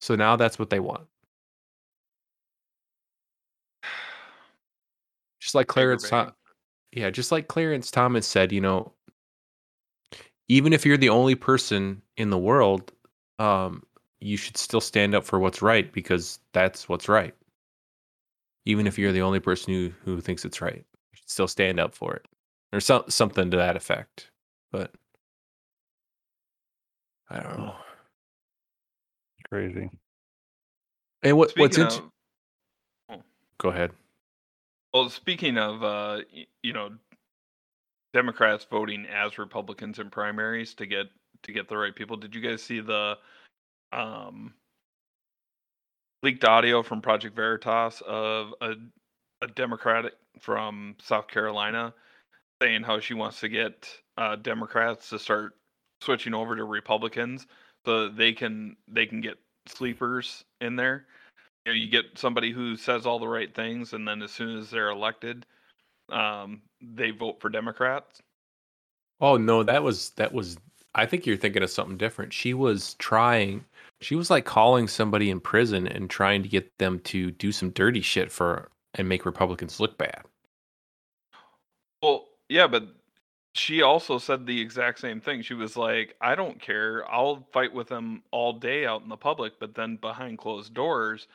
[0.00, 1.06] So now that's what they want.
[5.50, 6.32] Just like Clarence Tom-
[6.92, 8.92] Yeah, just like Clarence Thomas said, you know,
[10.46, 12.92] even if you're the only person in the world,
[13.40, 13.82] um,
[14.20, 17.34] you should still stand up for what's right because that's what's right.
[18.64, 21.80] Even if you're the only person who, who thinks it's right, you should still stand
[21.80, 22.26] up for it.
[22.72, 24.30] Or some, something to that effect.
[24.70, 24.92] But
[27.28, 27.74] I don't know.
[29.48, 29.90] Crazy.
[31.24, 31.90] And what, what's Speaking
[33.08, 33.24] in, of,
[33.58, 33.90] go ahead.
[34.92, 36.20] Well, speaking of uh,
[36.62, 36.90] you know,
[38.12, 41.06] Democrats voting as Republicans in primaries to get
[41.42, 42.16] to get the right people.
[42.16, 43.16] Did you guys see the
[43.92, 44.54] um
[46.22, 48.74] leaked audio from Project Veritas of a
[49.42, 51.94] a Democrat from South Carolina
[52.62, 55.54] saying how she wants to get uh, Democrats to start
[56.02, 57.46] switching over to Republicans
[57.86, 61.06] so they can they can get sleepers in there.
[61.66, 64.58] You know, you get somebody who says all the right things, and then as soon
[64.58, 65.46] as they're elected,
[66.10, 68.22] um, they vote for Democrats.
[69.20, 70.56] Oh no, that was that was
[70.94, 72.32] I think you're thinking of something different.
[72.32, 73.64] She was trying
[74.00, 77.70] she was like calling somebody in prison and trying to get them to do some
[77.70, 80.22] dirty shit for and make Republicans look bad.
[82.02, 82.88] Well, yeah, but
[83.54, 85.42] she also said the exact same thing.
[85.42, 87.04] She was like, "I don't care.
[87.10, 91.28] I'll fight with them all day out in the public, but then behind closed doors,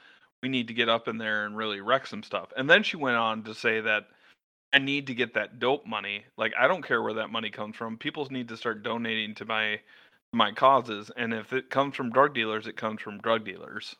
[0.45, 2.97] we need to get up in there and really wreck some stuff." And then she
[2.97, 4.10] went on to say that
[4.71, 6.25] I need to get that dope money.
[6.38, 7.97] Like, I don't care where that money comes from.
[7.97, 9.79] People need to start donating to my
[10.34, 13.95] my causes, and if it comes from drug dealers, it comes from drug dealers.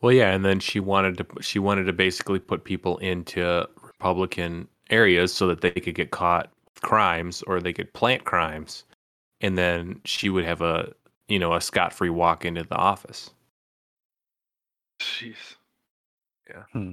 [0.00, 4.68] Well, yeah, and then she wanted to she wanted to basically put people into Republican
[4.90, 8.84] areas so that they could get caught with crimes or they could plant crimes,
[9.40, 10.92] and then she would have a
[11.28, 13.30] you know a scot free walk into the office.
[15.02, 15.56] Jeez.
[16.48, 16.92] Yeah.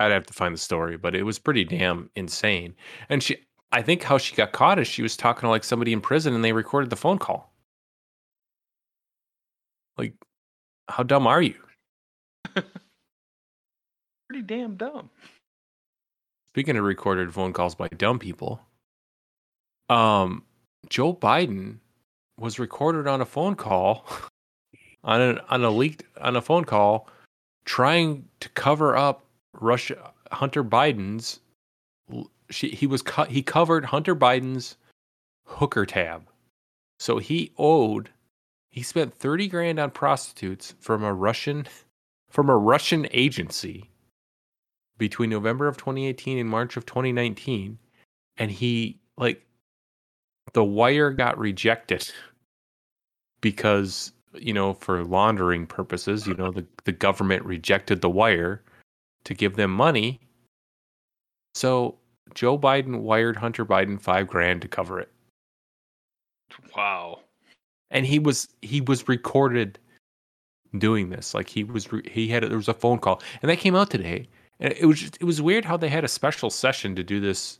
[0.00, 2.74] I'd have to find the story, but it was pretty damn insane.
[3.08, 3.36] And she,
[3.72, 6.34] I think how she got caught is she was talking to like somebody in prison
[6.34, 7.52] and they recorded the phone call.
[9.96, 10.14] Like,
[10.88, 11.56] how dumb are you?
[12.54, 15.10] Pretty damn dumb.
[16.50, 18.60] Speaking of recorded phone calls by dumb people,
[19.88, 20.44] um,
[20.88, 21.78] Joe Biden
[22.38, 24.06] was recorded on a phone call
[25.04, 27.08] on a on a leaked on a phone call
[27.64, 31.40] trying to cover up Russia Hunter Biden's
[32.50, 34.76] she he was cut he covered Hunter Biden's
[35.44, 36.26] hooker tab.
[36.98, 38.10] So he owed
[38.70, 41.66] he spent 30 grand on prostitutes from a Russian
[42.30, 43.90] from a Russian agency
[44.98, 47.78] between November of 2018 and March of 2019
[48.36, 49.44] and he like
[50.54, 52.10] the wire got rejected
[53.40, 58.62] because you know for laundering purposes you know the, the government rejected the wire
[59.24, 60.20] to give them money.
[61.54, 61.98] So
[62.34, 65.10] joe biden wired hunter biden five grand to cover it.
[66.76, 67.20] Wow.
[67.90, 69.78] and he was he was recorded
[70.76, 71.34] doing this.
[71.34, 73.22] Like he was re- he had there was a phone call.
[73.42, 74.28] And that came out today.
[74.60, 77.20] And it was just, it was weird how they had a special session to do
[77.20, 77.58] this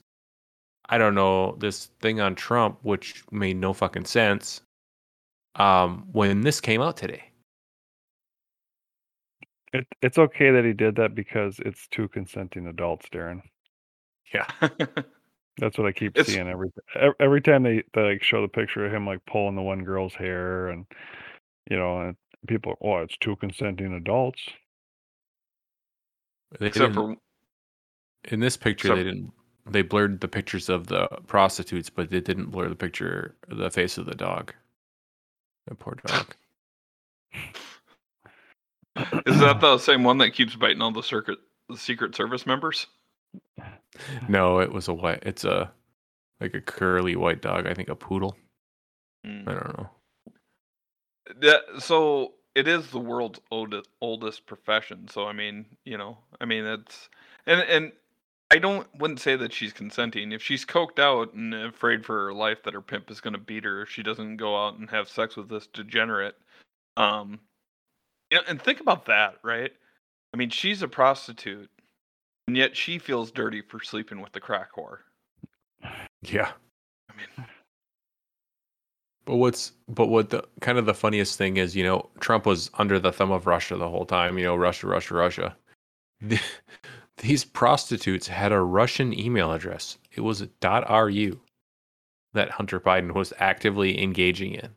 [0.88, 4.62] i don't know this thing on trump which made no fucking sense
[5.58, 7.22] um when this came out today
[9.72, 13.42] It, it's okay that he did that because it's two consenting adults, Darin.
[14.32, 14.46] yeah
[15.60, 16.68] That's what I keep It's- seeing every
[17.20, 20.14] every time they, they like show the picture of him like pulling the one girl's
[20.14, 20.86] hair and
[21.68, 24.40] you know and people oh it's two consenting adults.
[26.60, 27.16] they Except for
[28.30, 29.32] in this picture they didn't
[29.66, 33.98] they blurred the pictures of the prostitutes but they didn't blur the picture the face
[33.98, 34.54] of the dog
[35.68, 36.34] the poor dog
[39.26, 41.38] Is that the same one that keeps biting all the circuit
[41.68, 42.86] the Secret Service members?
[44.28, 45.70] no it was a white it's a
[46.40, 48.36] like a curly white dog i think a poodle
[49.26, 49.48] Mm.
[49.48, 49.90] I don't know.
[51.40, 55.08] Yeah, so it is the world's oldest oldest profession.
[55.08, 57.08] So I mean, you know, I mean it's
[57.46, 57.92] and and
[58.50, 60.32] I don't wouldn't say that she's consenting.
[60.32, 63.38] If she's coked out and afraid for her life that her pimp is going to
[63.38, 66.36] beat her if she doesn't go out and have sex with this degenerate,
[66.96, 67.40] um,
[68.30, 69.72] you know, and think about that, right?
[70.32, 71.70] I mean, she's a prostitute,
[72.46, 74.98] and yet she feels dirty for sleeping with the crack whore.
[76.22, 76.50] Yeah.
[77.10, 77.46] I mean,
[79.26, 82.70] But what's but what the kind of the funniest thing is, you know, Trump was
[82.74, 84.38] under the thumb of Russia the whole time.
[84.38, 85.56] You know, Russia, Russia, Russia.
[87.18, 89.98] The- these prostitutes had a Russian email address.
[90.12, 91.40] It was .ru
[92.32, 94.74] that Hunter Biden was actively engaging in.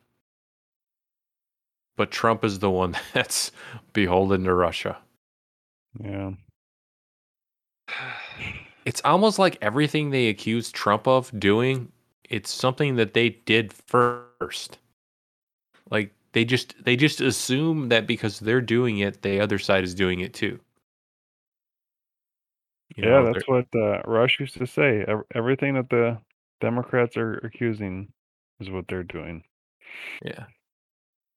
[1.96, 3.52] But Trump is the one that's
[3.92, 4.98] beholden to Russia.
[5.98, 6.32] Yeah.
[8.84, 11.92] It's almost like everything they accuse Trump of doing,
[12.28, 14.78] it's something that they did first.
[15.88, 19.94] Like they just they just assume that because they're doing it, the other side is
[19.94, 20.58] doing it too.
[22.96, 25.04] You yeah, know, that's what uh, Rush used to say.
[25.34, 26.18] Everything that the
[26.60, 28.12] Democrats are accusing
[28.60, 29.42] is what they're doing.
[30.24, 30.44] yeah.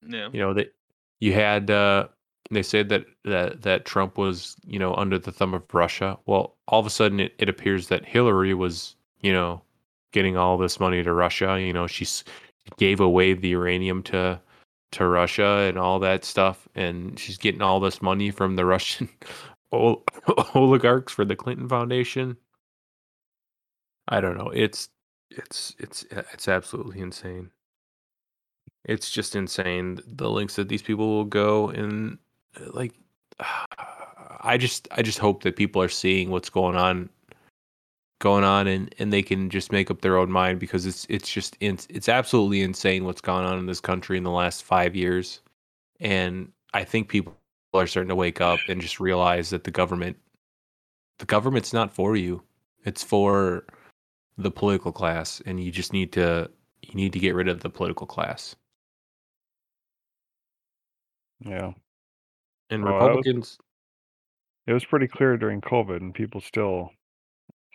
[0.06, 0.28] yeah.
[0.32, 0.74] you know that
[1.20, 2.06] you had uh
[2.50, 6.18] they said that that that Trump was you know under the thumb of Russia.
[6.26, 9.62] Well, all of a sudden it, it appears that Hillary was you know
[10.12, 11.60] getting all this money to Russia.
[11.60, 12.24] You know she's
[12.78, 14.40] gave away the uranium to
[14.92, 19.08] to Russia and all that stuff, and she's getting all this money from the Russian
[19.72, 20.04] ol-
[20.54, 22.36] oligarchs for the Clinton Foundation.
[24.08, 24.50] I don't know.
[24.50, 24.88] It's
[25.30, 27.50] it's it's it's absolutely insane.
[28.84, 32.18] It's just insane the lengths that these people will go and
[32.60, 32.94] uh, like
[34.40, 37.10] I just I just hope that people are seeing what's going on
[38.20, 41.28] going on and and they can just make up their own mind because it's it's
[41.30, 44.94] just it's, it's absolutely insane what's gone on in this country in the last 5
[44.96, 45.40] years
[46.00, 47.36] and I think people
[47.74, 50.16] are starting to wake up and just realize that the government
[51.18, 52.42] the government's not for you
[52.84, 53.64] it's for
[54.38, 56.50] the political class and you just need to
[56.82, 58.56] you need to get rid of the political class
[61.40, 61.72] Yeah.
[62.70, 63.58] and Well, that was- republicans
[64.66, 66.90] It was pretty clear during COVID, and people still,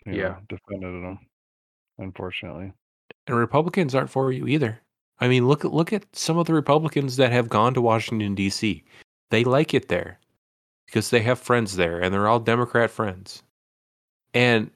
[0.04, 0.12] Yeah.
[0.12, 1.18] know, defended them.
[1.98, 2.72] Unfortunately.
[3.28, 4.80] and republicans aren't for you either
[5.20, 8.34] i mean look at look at some of the republicans that have gone to washington
[8.34, 8.82] d.c
[9.32, 10.18] they like it there
[10.84, 13.42] because they have friends there and they're all democrat friends.
[14.34, 14.70] And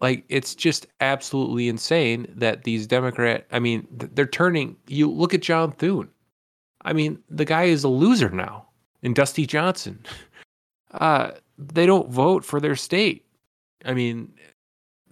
[0.00, 5.42] like it's just absolutely insane that these democrat i mean they're turning you look at
[5.42, 6.08] john thune.
[6.82, 8.66] I mean the guy is a loser now
[9.02, 10.04] and dusty johnson.
[10.92, 13.26] Uh they don't vote for their state.
[13.84, 14.32] I mean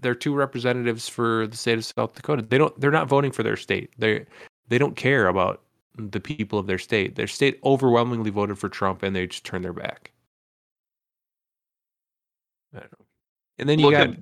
[0.01, 2.41] they're two representatives for the state of south dakota.
[2.41, 3.91] They don't they're not voting for their state.
[3.99, 4.25] They
[4.69, 5.61] they don't care about
[5.99, 9.65] the people of their state their state overwhelmingly voted for trump and they just turned
[9.65, 10.13] their back
[12.75, 13.07] I don't know.
[13.59, 14.17] and then you Look got at-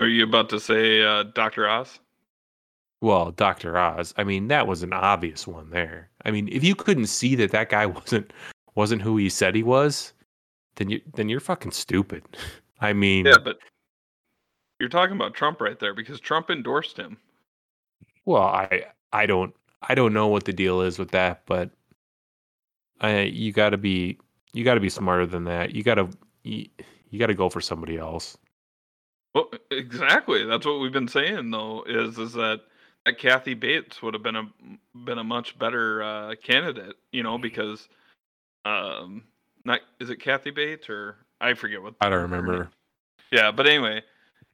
[0.00, 1.68] Are you about to say uh, Dr.
[1.68, 2.00] Oz?
[3.00, 3.76] Well, Dr.
[3.78, 6.08] Oz, I mean, that was an obvious one there.
[6.24, 8.32] I mean, if you couldn't see that that guy wasn't
[8.74, 10.12] wasn't who he said he was,
[10.76, 12.24] then you then you're fucking stupid.
[12.80, 13.58] I mean, Yeah, but
[14.80, 17.16] you're talking about Trump right there because Trump endorsed him.
[18.24, 19.54] well, I I don't
[19.88, 21.70] I don't know what the deal is with that, but
[23.00, 24.18] I you got to be
[24.52, 25.74] you got to be smarter than that.
[25.74, 26.08] You got to
[26.44, 26.66] you,
[27.10, 28.36] you got to go for somebody else.
[29.34, 30.44] Well, exactly.
[30.44, 31.84] That's what we've been saying though.
[31.86, 32.60] Is is that
[33.04, 34.48] that Kathy Bates would have been a
[35.04, 37.88] been a much better uh, candidate, you know, because
[38.64, 39.24] um,
[39.64, 42.70] not is it Kathy Bates or I forget what I don't remember.
[43.30, 44.02] Yeah, but anyway,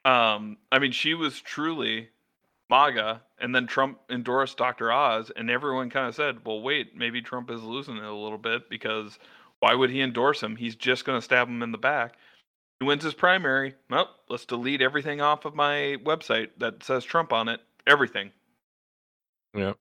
[0.05, 2.09] um, I mean, she was truly
[2.71, 4.93] MAGA, and then Trump endorsed Dr.
[4.93, 8.39] Oz, and everyone kind of said, "Well, wait, maybe Trump is losing it a little
[8.39, 9.19] bit because
[9.61, 10.57] why would he endorse him?
[10.57, 12.17] He's just going to stab him in the back."
[12.81, 13.75] He wins his primary.
[13.91, 17.61] Well, let's delete everything off of my website that says Trump on it.
[17.87, 18.31] Everything.
[19.55, 19.73] Yeah.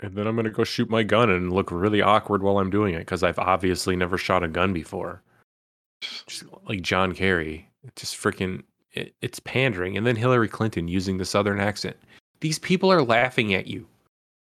[0.00, 2.70] And then I'm going to go shoot my gun and look really awkward while I'm
[2.70, 5.22] doing it because I've obviously never shot a gun before.
[6.00, 7.68] Just like John Kerry.
[7.94, 9.96] Just freaking, it, it's pandering.
[9.96, 11.96] And then Hillary Clinton using the Southern accent.
[12.40, 13.86] These people are laughing at you.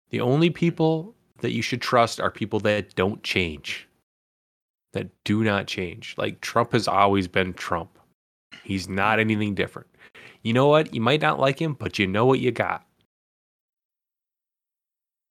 [0.09, 3.87] The only people that you should trust are people that don't change,
[4.93, 6.15] that do not change.
[6.17, 7.97] Like Trump has always been Trump.
[8.63, 9.87] He's not anything different.
[10.43, 10.93] You know what?
[10.93, 12.85] You might not like him, but you know what you got.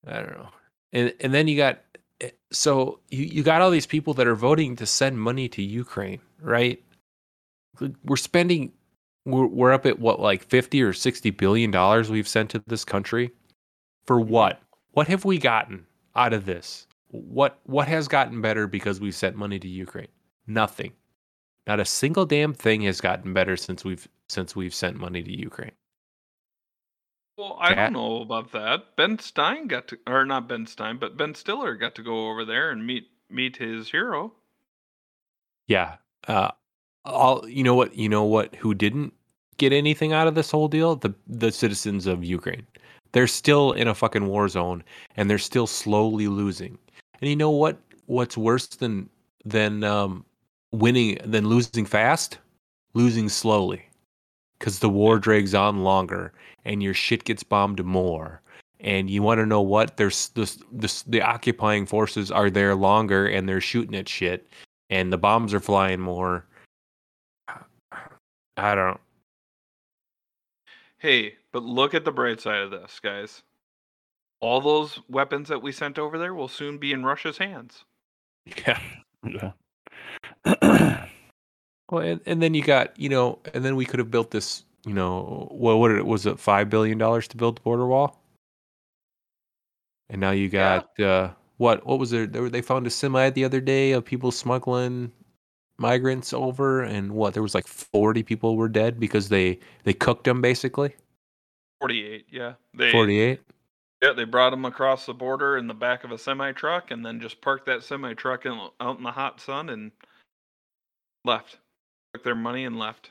[0.07, 0.49] I don't know.
[0.93, 1.81] And and then you got
[2.21, 5.63] eh, so you, you got all these people that are voting to send money to
[5.63, 6.83] Ukraine, right?
[8.05, 8.73] We're spending
[9.25, 12.85] we're, we're up at what like 50 or 60 billion dollars we've sent to this
[12.85, 13.31] country
[14.07, 14.61] for what?
[14.95, 16.87] what have we gotten out of this?
[17.09, 20.09] What what has gotten better because we've sent money to Ukraine?
[20.47, 20.93] Nothing.
[21.67, 25.31] Not a single damn thing has gotten better since we've since we've sent money to
[25.31, 25.73] Ukraine.
[27.37, 28.97] Well, I Cat- don't know about that.
[28.97, 32.45] Ben Stein got to, or not Ben Stein, but Ben Stiller got to go over
[32.45, 34.33] there and meet meet his hero.
[35.67, 35.97] Yeah.
[36.27, 36.51] Uh
[37.05, 39.13] all you know what you know what who didn't
[39.57, 40.97] get anything out of this whole deal?
[40.97, 42.67] The the citizens of Ukraine.
[43.13, 44.83] They're still in a fucking war zone
[45.17, 46.79] and they're still slowly losing.
[47.21, 49.09] And you know what what's worse than
[49.45, 50.25] than um
[50.73, 52.39] winning than losing fast?
[52.95, 53.89] Losing slowly.
[54.61, 56.33] Cuz the war drags on longer
[56.65, 58.41] and your shit gets bombed more.
[58.81, 59.97] And you want to know what?
[59.97, 64.49] There's this, this the occupying forces are there longer and they're shooting at shit
[64.91, 66.47] and the bombs are flying more.
[68.57, 69.01] I don't.
[70.99, 73.43] Hey, but look at the bright side of this, guys.
[74.41, 77.85] All those weapons that we sent over there will soon be in Russia's hands.
[78.47, 78.81] Yeah.
[79.25, 79.53] Yeah.
[81.91, 84.65] Well, and, and then you got you know, and then we could have built this.
[84.87, 88.21] You know, what what it was it five billion dollars to build the border wall,
[90.09, 90.81] and now you Yeah.
[90.99, 92.27] got uh, what what was there?
[92.27, 95.13] They, they found a semi the other day of people smuggling
[95.79, 100.25] migrants over, and what there was like forty people were dead because they they cooked
[100.25, 100.95] them basically.
[101.81, 102.55] Forty-eight, yeah.
[102.73, 103.41] They Forty eight.
[104.03, 107.05] yeah they brought them across the border in the back of a semi truck, and
[107.05, 109.91] then just parked that semi truck in, out in the hot sun and
[111.25, 111.59] left.
[112.15, 113.11] Took their money and left.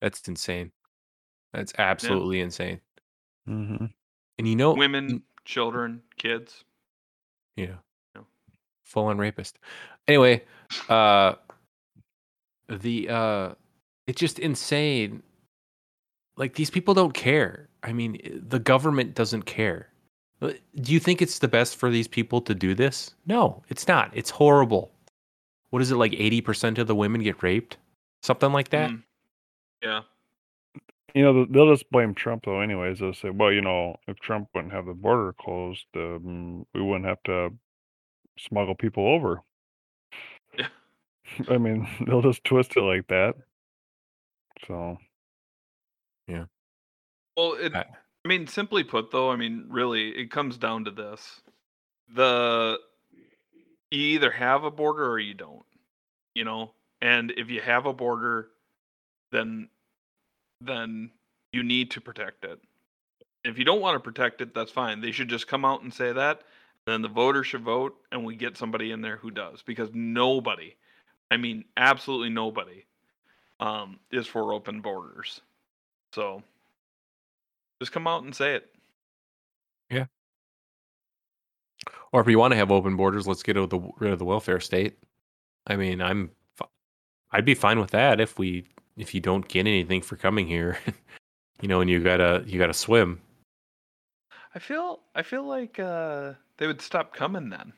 [0.00, 0.72] That's insane.
[1.52, 2.80] That's absolutely insane.
[3.46, 3.86] hmm
[4.38, 6.64] And you know, Women, children, kids.
[7.56, 7.76] Yeah.
[8.14, 8.26] No.
[8.84, 9.58] Full on rapist.
[10.08, 10.42] Anyway,
[10.88, 11.34] uh
[12.68, 13.54] the uh
[14.06, 15.22] it's just insane.
[16.36, 17.68] Like these people don't care.
[17.82, 19.88] I mean, the government doesn't care.
[20.40, 23.14] Do you think it's the best for these people to do this?
[23.26, 24.10] No, it's not.
[24.14, 24.92] It's horrible.
[25.70, 27.76] What is it like 80% of the women get raped?
[28.22, 28.90] Something like that?
[28.90, 29.02] Mm.
[29.82, 30.00] Yeah.
[31.14, 32.60] You know, they'll just blame Trump though.
[32.60, 36.82] Anyways, they'll say, "Well, you know, if Trump wouldn't have the border closed, um, we
[36.82, 37.50] wouldn't have to
[38.38, 39.42] smuggle people over."
[41.38, 41.44] Yeah.
[41.54, 43.34] I mean, they'll just twist it like that.
[44.66, 44.98] So,
[46.26, 46.44] yeah.
[47.36, 47.86] Well, it, I-
[48.24, 51.40] I mean, simply put, though, I mean, really, it comes down to this:
[52.14, 52.78] the
[53.90, 55.64] you either have a border or you don't,
[56.34, 56.72] you know.
[57.00, 58.48] And if you have a border,
[59.30, 59.68] then
[60.60, 61.10] then
[61.52, 62.58] you need to protect it.
[63.44, 65.00] If you don't want to protect it, that's fine.
[65.00, 66.42] They should just come out and say that.
[66.86, 70.74] Then the voters should vote, and we get somebody in there who does, because nobody,
[71.30, 72.84] I mean, absolutely nobody,
[73.60, 75.40] um, is for open borders.
[76.12, 76.42] So
[77.80, 78.70] just come out and say it.
[79.90, 80.06] Yeah.
[82.12, 84.18] Or if you want to have open borders, let's get rid of the, rid of
[84.18, 84.98] the welfare state.
[85.66, 86.30] I mean, I'm
[87.30, 88.64] I'd be fine with that if we
[88.96, 90.78] if you don't get anything for coming here,
[91.60, 93.20] you know, and you gotta you gotta swim.
[94.54, 97.72] I feel I feel like uh, they would stop coming then.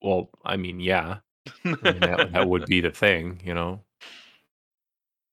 [0.00, 1.18] Well, I mean, yeah,
[1.82, 3.84] I mean, that that would be the thing, you know.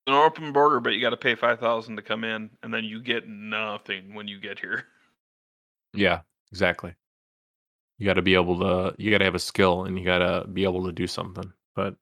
[0.06, 2.84] an open border, but you got to pay five thousand to come in, and then
[2.84, 4.86] you get nothing when you get here.
[5.94, 6.94] Yeah, exactly.
[7.98, 8.94] You got to be able to.
[8.98, 11.52] You got to have a skill, and you got to be able to do something.
[11.74, 11.96] But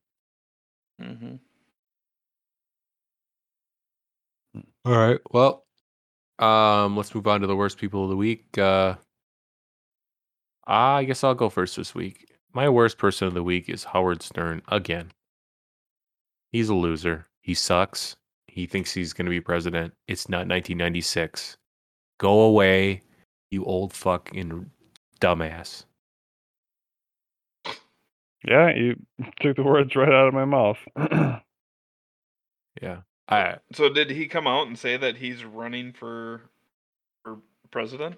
[1.01, 1.37] Mm-hmm.
[4.85, 5.67] all right, well,
[6.39, 8.57] um, let's move on to the worst people of the week.
[8.59, 8.97] Uh,
[10.67, 12.28] I guess I'll go first this week.
[12.53, 15.13] My worst person of the week is Howard Stern again.
[16.51, 17.27] He's a loser.
[17.41, 18.17] He sucks.
[18.47, 19.95] He thinks he's going to be president.
[20.07, 21.57] It's not 1996.
[22.19, 23.03] Go away,
[23.51, 24.71] you old fucking
[25.21, 25.85] dumbass.
[28.45, 28.97] yeah, you
[29.41, 30.79] took the words right out of my mouth.
[32.83, 33.01] Yeah.
[33.29, 36.43] I So did he come out and say that he's running for
[37.23, 37.39] for
[37.71, 38.17] president?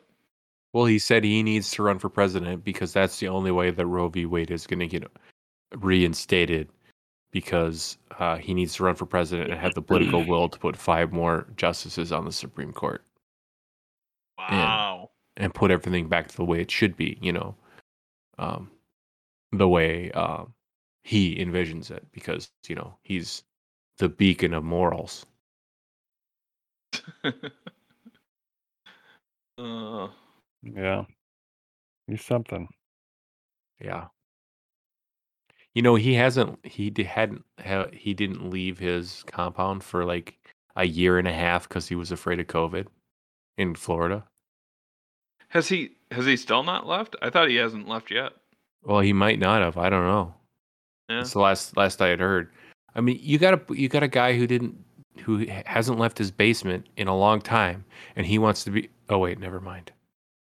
[0.73, 3.87] Well, he said he needs to run for president because that's the only way that
[3.87, 4.27] Roe v.
[4.27, 5.05] Wade is going to get
[5.77, 6.69] reinstated.
[7.33, 10.77] Because uh, he needs to run for president and have the political will to put
[10.77, 13.05] five more justices on the Supreme Court
[14.39, 15.11] Wow.
[15.37, 17.19] and put everything back to the way it should be.
[17.23, 17.55] You know,
[18.39, 18.71] um,
[19.53, 20.55] the way um,
[21.05, 22.05] he envisions it.
[22.13, 23.45] Because you know he's
[23.99, 25.25] the beacon of morals.
[29.59, 30.09] uh,
[30.63, 31.05] yeah,
[32.07, 32.69] he's something.
[33.81, 34.07] Yeah.
[35.75, 40.37] You know, he hasn't he di- hadn't ha, he didn't leave his compound for like
[40.77, 42.87] a year and a half cuz he was afraid of COVID
[43.57, 44.27] in Florida.
[45.49, 47.17] Has he has he still not left?
[47.23, 48.33] I thought he hasn't left yet.
[48.83, 49.77] Well, he might not have.
[49.77, 50.35] I don't know.
[51.09, 51.17] Yeah.
[51.17, 52.51] That's the last last I had heard.
[52.95, 54.77] I mean, you got a you got a guy who didn't
[55.23, 57.85] who hasn't left his basement in a long time,
[58.17, 58.91] and he wants to be.
[59.09, 59.93] Oh wait, never mind.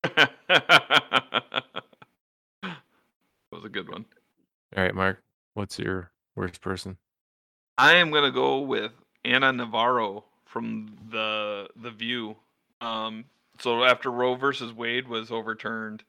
[0.04, 0.32] That
[3.52, 4.06] was a good one.
[4.76, 5.22] All right, Mark,
[5.54, 6.98] what's your worst person?
[7.78, 8.92] I am gonna go with
[9.26, 12.36] Ana Navarro from the the View.
[12.82, 13.26] Um,
[13.60, 16.04] so after Roe versus Wade was overturned,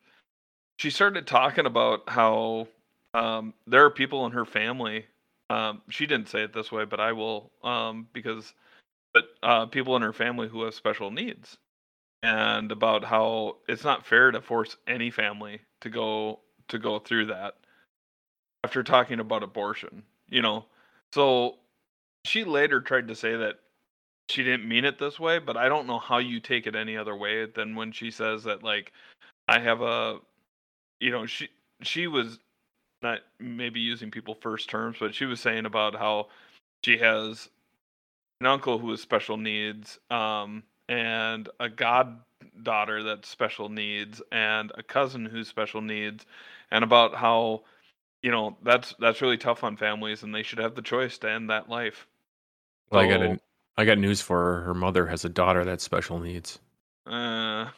[0.77, 2.69] she started talking about how
[3.15, 5.07] um, there are people in her family.
[5.49, 8.55] Um, she didn't say it this way, but I will um, because,
[9.13, 11.59] but uh, people in her family who have special needs,
[12.23, 17.27] and about how it's not fair to force any family to go to go through
[17.27, 17.57] that.
[18.65, 20.67] After talking about abortion, you know,
[21.13, 21.57] so
[22.25, 23.61] she later tried to say that
[24.29, 26.97] she didn't mean it this way, but I don't know how you take it any
[26.97, 28.93] other way than when she says that like
[29.49, 30.19] I have a
[31.01, 31.49] you know, she
[31.83, 32.39] she was
[33.03, 36.29] not maybe using people first terms, but she was saying about how
[36.85, 37.49] she has
[38.41, 44.83] an uncle who has special needs, um, and a goddaughter that's special needs, and a
[44.83, 46.27] cousin who's special needs,
[46.71, 47.63] and about how
[48.23, 51.31] you know that's that's really tough on families, and they should have the choice to
[51.31, 52.07] end that life.
[52.91, 53.39] Well, I got So- a,
[53.79, 54.61] I got news for her.
[54.63, 56.59] Her mother has a daughter that's special needs.
[57.07, 57.71] Uh,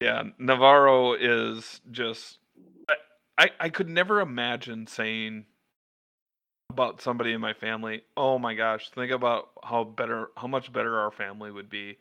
[0.00, 2.38] yeah, Navarro is just.
[2.88, 2.94] I,
[3.38, 5.44] I I could never imagine saying
[6.72, 8.02] about somebody in my family.
[8.16, 11.98] Oh my gosh, think about how better, how much better our family would be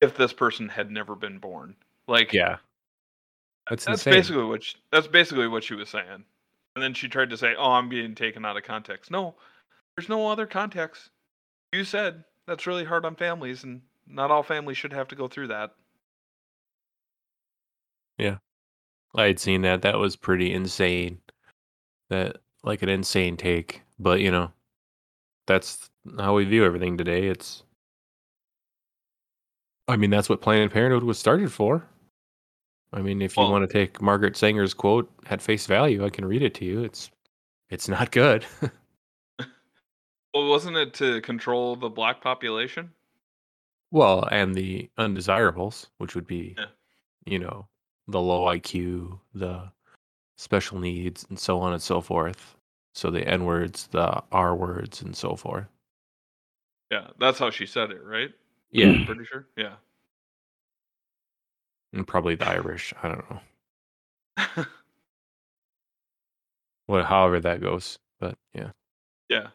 [0.00, 1.76] if this person had never been born.
[2.06, 2.56] Like, Yeah,
[3.68, 6.24] that's, that's basically what she, that's basically what she was saying.
[6.74, 9.36] And then she tried to say, "Oh, I'm being taken out of context." No,
[9.96, 11.10] there's no other context.
[11.72, 15.28] You said that's really hard on families, and not all families should have to go
[15.28, 15.74] through that.
[18.18, 18.38] Yeah,
[19.14, 19.82] I had seen that.
[19.82, 21.20] That was pretty insane.
[22.10, 24.50] That like an insane take, but you know,
[25.46, 27.26] that's how we view everything today.
[27.28, 27.62] It's,
[29.88, 31.86] I mean, that's what Planned Parenthood was started for.
[32.92, 36.10] I mean, if you Well- want to take Margaret Sanger's quote at face value, I
[36.10, 36.84] can read it to you.
[36.84, 37.10] It's,
[37.70, 38.44] it's not good.
[40.32, 42.90] Well, wasn't it to control the black population?
[43.92, 46.64] well, and the undesirables, which would be, Yeah.
[47.26, 47.68] you know,
[48.08, 49.70] the low IQ, the
[50.36, 52.56] special needs, and so on and so forth.
[52.94, 55.66] So the N words, the R words, and so forth.
[56.90, 58.30] Yeah, that's how she said it, right?
[58.70, 59.46] Yeah, I'm pretty sure.
[59.56, 59.74] Yeah.
[61.92, 62.94] and probably the Irish.
[63.02, 64.64] I don't know.
[66.86, 68.70] What, however that goes, but yeah.
[69.28, 69.48] yeah.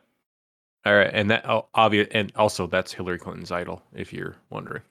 [0.86, 4.82] All right, and that oh, obvious, and also that's Hillary Clinton's idol, if you're wondering.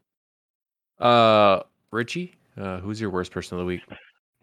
[1.01, 3.83] Uh, Richie, uh, who's your worst person of the week?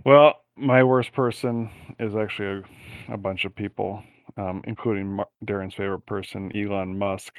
[0.03, 2.63] Well, my worst person is actually
[3.09, 4.03] a, bunch of people,
[4.37, 7.33] um, including Mar- Darin's favorite person, Elon Musk,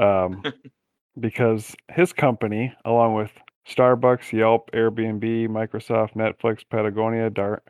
[0.00, 0.42] um,
[1.20, 3.30] because his company, along with
[3.68, 7.62] Starbucks, Yelp, Airbnb, Microsoft, Netflix, Patagonia, Dar-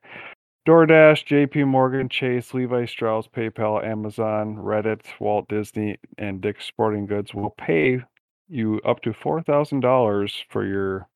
[0.67, 7.35] DoorDash, JP Morgan, Chase, Levi Strauss, PayPal, Amazon, Reddit, Walt Disney, and Dick's Sporting Goods
[7.35, 8.01] will pay
[8.49, 11.09] you up to $4,000 for your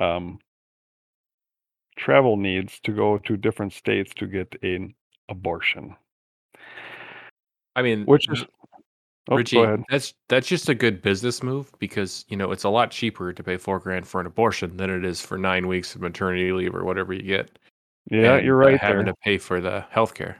[0.00, 0.38] um,
[1.96, 4.94] travel needs to go to different states to get an
[5.30, 5.96] abortion.
[7.76, 8.44] I mean, Which is,
[9.30, 12.90] oh, Richie, that's that's just a good business move because you know it's a lot
[12.90, 16.00] cheaper to pay four grand for an abortion than it is for nine weeks of
[16.00, 17.58] maternity leave or whatever you get.
[18.10, 19.14] Yeah, and, you're uh, right having there.
[19.14, 20.36] to pay for the health care.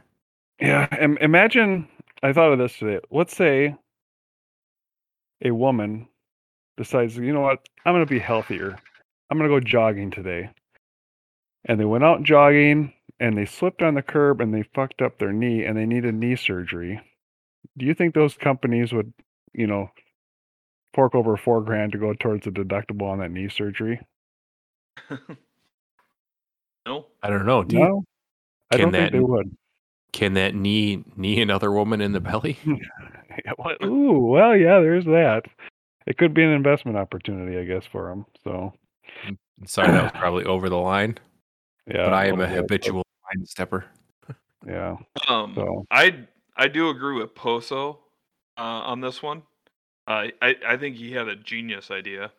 [0.60, 1.88] Yeah, im- imagine.
[2.22, 3.00] I thought of this today.
[3.10, 3.74] Let's say
[5.42, 6.06] a woman
[6.76, 8.76] decides, you know what, I'm going to be healthier.
[9.30, 10.50] I'm going to go jogging today.
[11.66, 15.18] And they went out jogging and they slipped on the curb and they fucked up
[15.18, 17.00] their knee and they needed knee surgery.
[17.78, 19.12] Do you think those companies would,
[19.52, 19.90] you know,
[20.94, 24.00] fork over four grand to go towards the deductible on that knee surgery?
[26.86, 27.06] no.
[27.22, 27.62] I don't know.
[27.62, 28.04] Do you, no,
[28.70, 29.56] I can don't think that- they would.
[30.12, 32.58] can that knee knee another woman in the belly?
[33.58, 35.44] Well, Ooh, well, yeah, there's that.
[36.06, 38.26] It could be an investment opportunity, I guess, for them.
[38.42, 38.74] So,
[39.66, 41.16] Sorry, that was probably over the line.
[41.86, 42.04] yeah.
[42.06, 43.02] but I am a little habitual
[43.34, 43.86] line stepper.
[44.66, 44.96] Yeah.
[45.28, 46.26] Um, So, I
[46.56, 48.00] I do agree with Poso
[48.56, 49.42] uh, on this one.
[50.06, 52.32] I I I think he had a genius idea.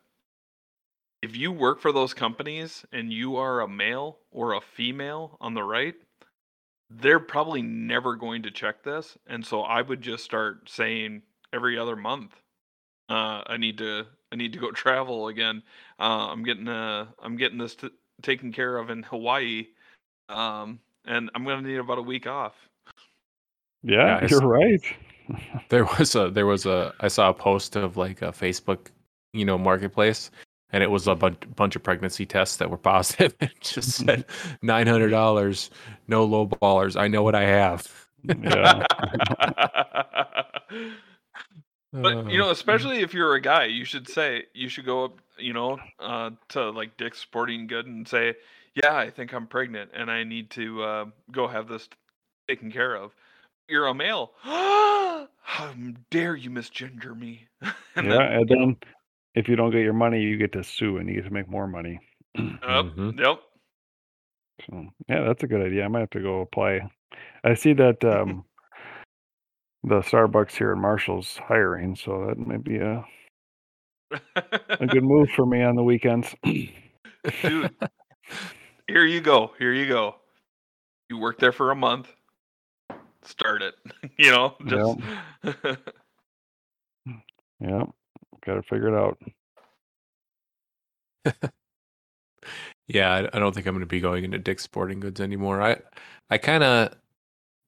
[1.22, 5.54] If you work for those companies and you are a male or a female on
[5.54, 5.94] the right,
[6.90, 11.22] they're probably never going to check this, and so I would just start saying
[11.52, 12.42] every other month
[13.08, 15.62] Uh, I need to I need to go travel again.
[16.00, 17.90] Uh, I'm getting uh I'm getting this t-
[18.22, 19.68] taken care of in Hawaii,
[20.32, 22.54] um, and I'm gonna need about a week off.
[23.82, 24.30] Yeah, Guys.
[24.30, 24.80] you're right.
[25.68, 28.88] There was a there was a I saw a post of like a Facebook,
[29.32, 30.30] you know, marketplace,
[30.72, 33.34] and it was a bun- bunch of pregnancy tests that were positive.
[33.40, 34.24] it just said
[34.62, 35.70] nine hundred dollars,
[36.08, 37.00] no low ballers.
[37.00, 37.86] I know what I have.
[38.24, 38.84] Yeah.
[41.92, 45.04] But you Uh, know, especially if you're a guy, you should say you should go
[45.04, 48.34] up, you know, uh, to like Dick's Sporting Good and say,
[48.74, 51.88] "Yeah, I think I'm pregnant and I need to uh, go have this
[52.48, 53.12] taken care of."
[53.68, 54.32] You're a male.
[54.42, 55.74] How
[56.10, 57.46] dare you misgender me?
[57.96, 58.76] and yeah, and then
[59.34, 61.48] if you don't get your money, you get to sue and you get to make
[61.48, 61.98] more money.
[62.34, 63.18] then, yep, Mhm.
[63.18, 63.40] yep.
[64.66, 65.84] So yeah, that's a good idea.
[65.84, 66.80] I might have to go apply.
[67.44, 68.44] I see that um,
[69.84, 73.04] the Starbucks here in Marshall's hiring, so that might be a,
[74.68, 76.34] a good move for me on the weekends.
[76.44, 77.74] Dude,
[78.92, 79.52] here you go.
[79.58, 80.16] Here you go.
[81.08, 82.08] You work there for a month.
[83.22, 83.74] Start it.
[84.18, 84.98] you know, just
[87.60, 87.84] yeah,
[88.44, 89.18] got to figure it out.
[92.88, 95.62] Yeah, I, I don't think I'm going to be going into Dick's Sporting Goods anymore.
[95.62, 95.78] I,
[96.28, 96.94] I kind of,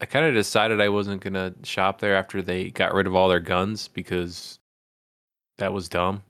[0.01, 3.14] I kind of decided I wasn't going to shop there after they got rid of
[3.14, 4.59] all their guns because
[5.57, 6.22] that was dumb.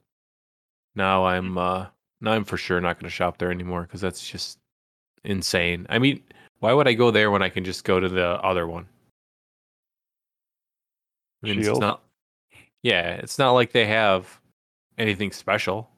[0.95, 1.87] Now I'm, uh,
[2.21, 4.59] now I'm for sure not going to shop there anymore because that's just
[5.25, 5.87] insane.
[5.89, 6.23] I mean,
[6.61, 8.87] why would I go there when I can just go to the other one?
[11.43, 12.03] I mean, it's not.
[12.83, 14.41] Yeah, it's not like they have
[14.99, 15.91] anything special.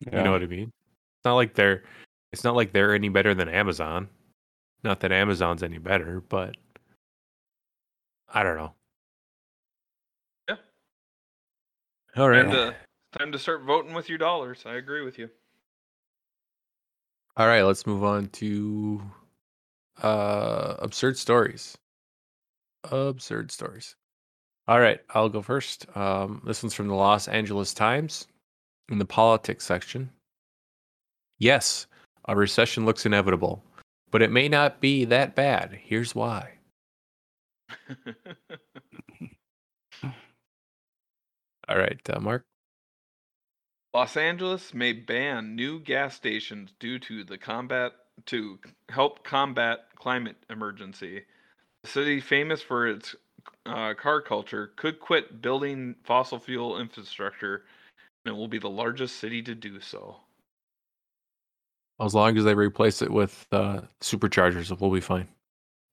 [0.00, 0.18] Yeah.
[0.18, 0.70] You know what I mean?
[0.70, 1.82] It's not like they're
[2.32, 4.08] it's not like they're any better than Amazon.
[4.82, 6.56] Not that Amazon's any better, but
[8.32, 8.72] I don't know.
[10.48, 10.56] Yeah.
[12.16, 12.44] All right.
[12.44, 14.64] Uh, time to time to start voting with your dollars.
[14.66, 15.30] I agree with you.
[17.36, 19.02] All right, let's move on to
[20.02, 21.76] uh absurd stories.
[22.90, 23.96] Absurd stories.
[24.68, 25.86] All right, I'll go first.
[25.96, 28.28] Um this one's from the Los Angeles Times
[28.88, 30.10] in the politics section.
[31.38, 31.86] Yes,
[32.28, 33.62] a recession looks inevitable,
[34.10, 35.72] but it may not be that bad.
[35.82, 36.52] Here's why.
[41.68, 42.44] All right, uh, Mark.
[43.94, 47.92] Los Angeles may ban new gas stations due to the combat
[48.26, 51.22] to help combat climate emergency.
[51.84, 53.14] The city, famous for its
[53.66, 57.66] uh, car culture, could quit building fossil fuel infrastructure,
[58.24, 60.16] and it will be the largest city to do so.
[62.00, 65.28] As long as they replace it with uh, superchargers, we'll be fine.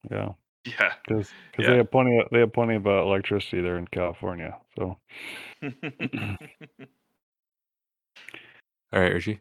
[0.09, 0.29] Yeah,
[0.65, 0.93] Yeah.
[1.07, 1.69] because Yeah.
[1.69, 4.57] they have plenty of they have plenty of uh, electricity there in California.
[4.75, 4.97] So
[8.93, 9.39] All right, Richie.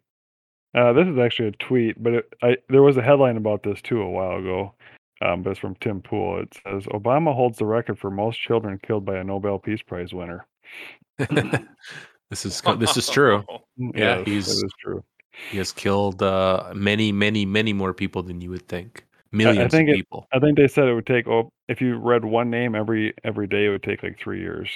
[0.74, 3.80] uh, this is actually a tweet, but it, I there was a headline about this
[3.82, 4.74] too a while ago.
[5.22, 6.40] Um, but it's from Tim Pool.
[6.40, 10.14] It says Obama holds the record for most children killed by a Nobel Peace Prize
[10.14, 10.46] winner.
[11.18, 13.44] this is this is true.
[13.76, 15.04] Yeah, Yes, he's- that is true.
[15.50, 19.06] He has killed uh, many, many, many more people than you would think.
[19.32, 20.26] Millions think of it- people.
[20.32, 23.46] I think they said it would take oh if you read one name every every
[23.46, 24.68] day it would take like three years.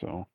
[0.00, 0.26] So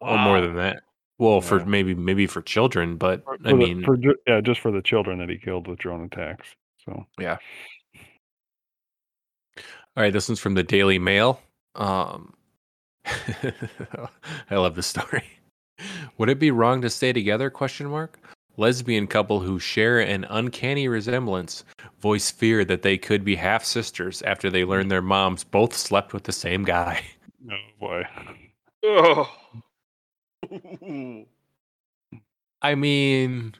[0.00, 0.82] Or more than that.
[1.18, 4.60] Well, for maybe maybe for children, but for, I for the- mean, for yeah, just
[4.60, 6.48] for the children that he killed with drone attacks.
[6.84, 7.38] So yeah.
[9.96, 11.40] All right, this one's from the Daily Mail.
[11.74, 12.34] Um,
[13.04, 15.24] I love this story.
[16.18, 17.50] Would it be wrong to stay together?
[17.50, 18.20] Question mark.
[18.56, 21.64] Lesbian couple who share an uncanny resemblance
[22.00, 26.12] voice fear that they could be half sisters after they learn their moms both slept
[26.12, 27.00] with the same guy.
[27.50, 28.02] oh boy.
[28.84, 29.28] Oh.
[32.62, 33.54] I mean,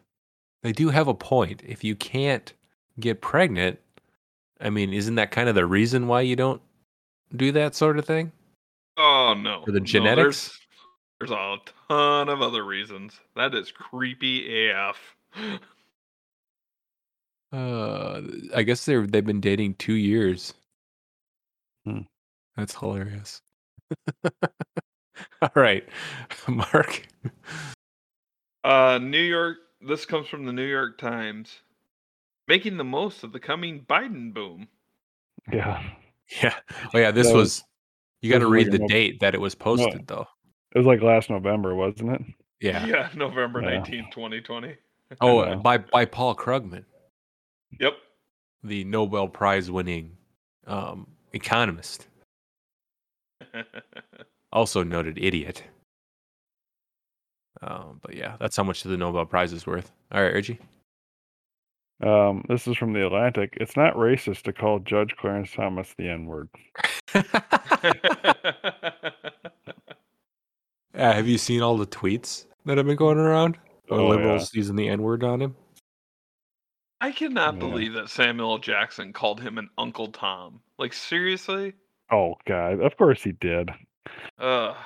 [0.62, 1.62] they do have a point.
[1.64, 2.52] If you can't
[2.98, 3.78] get pregnant,
[4.60, 6.62] I mean, isn't that kind of the reason why you don't
[7.36, 8.32] do that sort of thing?
[8.96, 9.62] Oh no.
[9.64, 10.58] For the No, genetics?
[11.20, 11.56] there's, there's a
[11.88, 13.20] ton of other reasons.
[13.36, 14.96] That is creepy AF.
[17.52, 18.20] Uh,
[18.54, 20.54] I guess they're they've been dating two years.
[21.84, 22.00] Hmm.
[22.56, 23.40] That's hilarious.
[25.42, 25.86] All right,
[26.48, 27.06] Mark.
[28.64, 29.58] Uh, New York.
[29.80, 31.60] This comes from the New York Times.
[32.48, 34.68] Making the most of the coming Biden boom.
[35.52, 35.82] Yeah.
[36.42, 36.54] Yeah.
[36.92, 37.42] Oh yeah, this That was.
[37.42, 37.64] was-
[38.20, 40.26] You got to read the a date that it was posted, though.
[40.74, 42.20] It was like last November, wasn't it?
[42.60, 42.84] Yeah.
[42.84, 43.70] Yeah, November Yeah.
[43.78, 44.76] nineteenth, 2020.
[45.22, 45.54] Oh, Yeah.
[45.54, 46.84] by by Paul Krugman,
[47.80, 47.94] Yep.
[48.62, 50.18] the Nobel Prize winning
[50.66, 52.08] um, economist,
[54.52, 55.62] also noted idiot.
[57.60, 59.90] Um, but yeah, that's how much the Nobel Prize is worth.
[60.12, 60.58] All right, Reggie.
[62.00, 63.56] Um, this is from the Atlantic.
[63.60, 66.48] It's not racist to call Judge Clarence Thomas the N word.
[67.12, 67.22] Yeah,
[70.94, 73.58] have you seen all the tweets that have been going around?
[73.90, 75.56] Or Oh, liberals using the N word on him?
[77.00, 77.60] I cannot Yeah.
[77.60, 78.58] believe that Samuel L.
[78.58, 80.60] Jackson called him an Uncle Tom.
[80.78, 81.72] Like seriously?
[82.12, 83.70] Oh God, of course he did.
[84.38, 84.76] Ugh.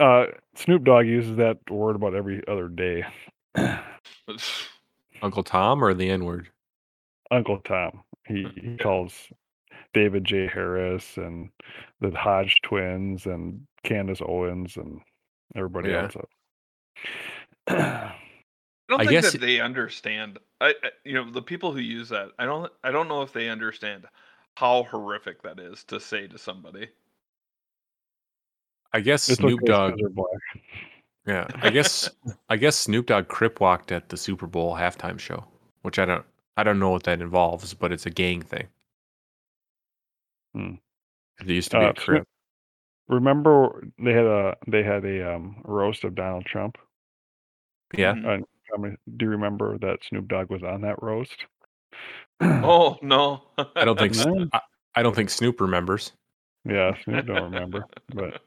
[0.00, 3.04] Uh, Snoop Dogg uses that word about every other day.
[5.22, 6.48] Uncle Tom or the N word?
[7.30, 8.02] Uncle Tom.
[8.26, 9.12] He he calls
[9.92, 10.46] David J.
[10.46, 11.50] Harris and
[12.00, 15.00] the Hodge twins and Candace Owens and
[15.54, 16.04] everybody Yeah.
[16.04, 16.16] else.
[17.68, 18.14] I
[18.88, 20.38] don't I think guess that they understand.
[20.60, 22.30] I, I, you know, the people who use that.
[22.38, 22.72] I don't.
[22.82, 24.06] I don't know if they understand
[24.56, 26.88] how horrific that is to say to somebody.
[28.92, 29.98] I guess It's Snoop okay, Dogg.
[29.98, 30.64] 'cause black.
[31.26, 32.08] Yeah, I guess
[32.48, 35.44] I guess Snoop Dogg crip walked at the Super Bowl halftime show,
[35.82, 36.24] which I don't
[36.56, 38.66] I don't know what that involves, but it's a gang thing.
[40.54, 40.74] Hmm.
[41.40, 42.28] It used to be Uh, a crip.
[43.08, 46.76] Remember they had a they had a um, roast of Donald Trump.
[47.96, 48.96] Yeah, on comedy.
[49.16, 51.46] Do you remember that Snoop Dogg was on that roast?
[52.40, 53.42] Oh no.
[53.76, 54.48] I don't think No.
[54.52, 54.60] I,
[54.96, 56.12] I don't think Snoop remembers.
[56.64, 58.42] Yeah, Snoop don't remember, but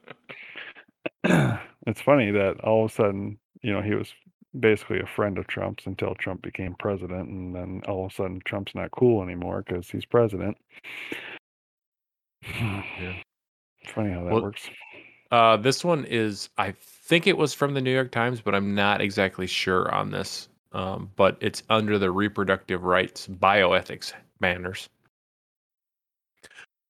[1.86, 4.12] it's funny that all of a sudden, you know, he was
[4.58, 8.40] basically a friend of Trump's until Trump became president, and then all of a sudden
[8.44, 10.56] Trump's not cool anymore because he's president.
[12.46, 13.14] Yeah.
[13.82, 14.70] It's funny how that Well- works.
[15.30, 18.74] Uh, this one is I think it was from the New York Times, but I'm
[18.74, 20.48] not exactly sure on this.
[20.72, 24.88] Um, but it's under the reproductive rights bioethics banners.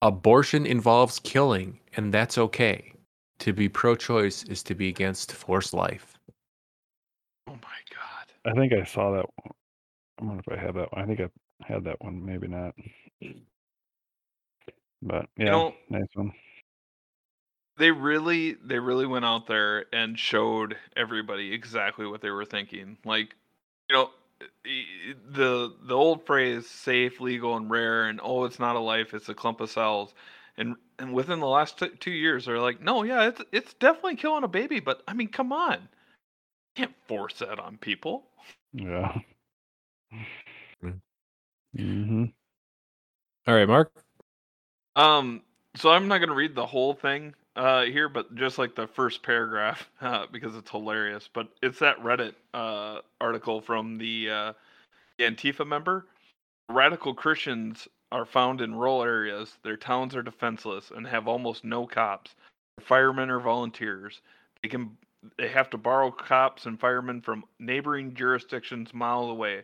[0.05, 2.93] Abortion involves killing, and that's okay.
[3.39, 6.13] To be pro-choice is to be against forced life.
[7.47, 8.27] oh my god.
[8.45, 9.25] I think I saw that.
[9.43, 9.51] one.
[10.21, 11.01] I wonder if I have that one.
[11.03, 11.29] I think I
[11.73, 12.23] had that one.
[12.23, 12.75] Maybe not.
[15.01, 16.31] But yeah, You know, nice one.
[17.77, 22.97] they really they really went out there and showed everybody exactly what they were thinking
[23.05, 23.35] like
[23.89, 24.09] you know
[24.63, 29.29] the the old phrase safe legal and rare and oh it's not a life it's
[29.29, 30.13] a clump of cells
[30.57, 34.15] and and within the last t- two years they're like no yeah it's it's definitely
[34.15, 35.89] killing a baby but i mean come on
[36.75, 38.25] can't force that on people
[38.73, 39.19] Yeah.
[40.83, 41.01] Mm.
[41.75, 42.25] hmm
[43.47, 43.91] All right, Mark.
[44.97, 45.43] Um,
[45.77, 48.87] so I'm not going to read the whole thing uh, here, but just like the
[48.87, 51.29] first paragraph uh, because it's hilarious.
[51.31, 54.53] But it's that Reddit uh, article from the, uh,
[55.17, 56.07] the Antifa member.
[56.69, 59.57] Radical Christians are found in rural areas.
[59.63, 62.35] Their towns are defenseless and have almost no cops.
[62.81, 64.21] Firemen or volunteers.
[64.61, 64.97] They can
[65.37, 69.63] they have to borrow cops and firemen from neighboring jurisdictions miles away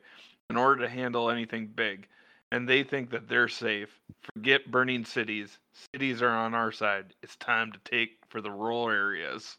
[0.49, 2.07] in order to handle anything big
[2.51, 3.99] and they think that they're safe.
[4.33, 5.59] Forget burning cities.
[5.93, 7.13] Cities are on our side.
[7.23, 9.57] It's time to take for the rural areas.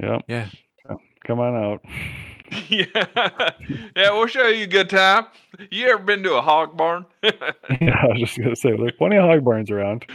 [0.00, 0.22] Yep.
[0.28, 0.48] Yeah.
[1.26, 1.84] Come on out.
[2.68, 2.86] yeah,
[3.96, 4.10] yeah.
[4.10, 5.26] We'll show you a good time.
[5.70, 7.06] You ever been to a hog barn?
[7.22, 7.32] yeah,
[8.02, 10.06] I was just gonna say there's plenty of hog barns around.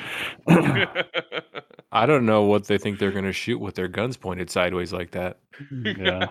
[1.91, 4.93] I don't know what they think they're going to shoot with their guns pointed sideways
[4.93, 5.39] like that.
[5.83, 6.27] yeah.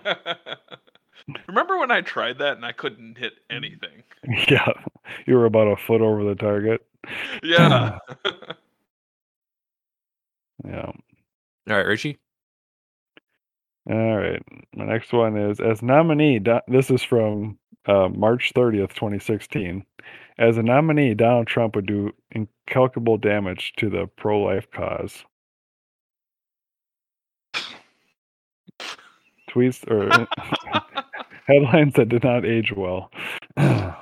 [1.49, 4.03] Remember when I tried that and I couldn't hit anything?
[4.49, 4.73] Yeah.
[5.27, 6.87] You were about a foot over the target.
[7.43, 7.99] Yeah.
[10.65, 10.87] Yeah.
[10.87, 12.19] All right, Richie.
[13.89, 14.43] All right.
[14.75, 16.39] My next one is as nominee.
[16.69, 19.85] This is from uh, March 30th, 2016.
[20.39, 25.25] As a nominee, Donald Trump would do incalculable damage to the pro-life cause.
[29.51, 30.29] Tweets or
[31.53, 33.11] headlines that did not age well.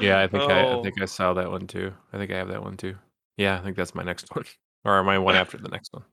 [0.00, 0.82] Yeah, I think I, I Oh.
[0.82, 1.92] think I saw that one too.
[2.12, 2.96] I think I have that one too.
[3.36, 4.44] Yeah, I think that's my next one,
[4.84, 6.04] or my one after the next one.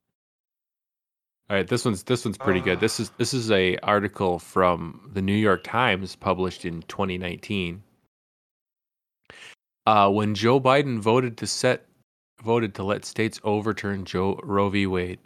[1.49, 2.81] All right, this one's this one's pretty good.
[2.81, 7.81] This is this is a article from the New York Times published in 2019.
[9.85, 11.85] Uh, when Joe Biden voted to set
[12.43, 14.85] voted to let states overturn Joe Roe v.
[14.87, 15.19] Wade.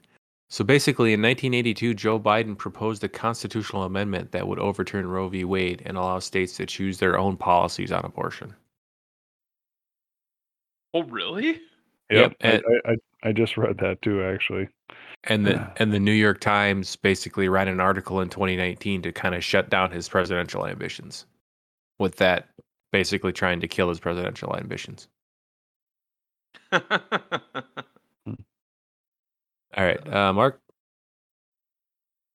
[0.52, 5.46] So basically, in 1982, Joe Biden proposed a constitutional amendment that would overturn Roe v.
[5.46, 8.54] Wade and allow states to choose their own policies on abortion.
[10.94, 11.62] oh, really?
[12.10, 12.36] Yep.
[12.44, 14.68] I, and- I, I, I just read that too, actually.
[15.24, 19.34] And the and the New York Times basically ran an article in 2019 to kind
[19.36, 21.28] of shut down his presidential ambitions.
[21.98, 22.50] With that,
[22.92, 25.08] basically trying to kill his presidential ambitions.
[29.76, 30.62] All All right, uh, Mark.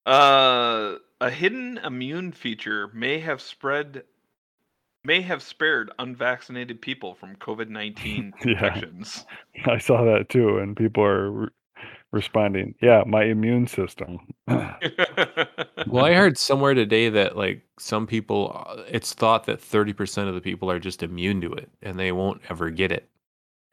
[0.06, 4.04] Uh, a hidden immune feature may have spread,
[5.04, 8.50] may have spared unvaccinated people from COVID nineteen Yeah.
[8.50, 9.26] infections.
[9.66, 11.48] I saw that too, and people are re-
[12.12, 12.74] responding.
[12.80, 14.18] Yeah, my immune system.
[15.88, 20.28] Well, I heard somewhere today that like some people, uh, it's thought that thirty percent
[20.28, 23.08] of the people are just immune to it and they won't ever get it.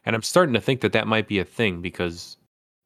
[0.05, 2.38] And I'm starting to think that that might be a thing because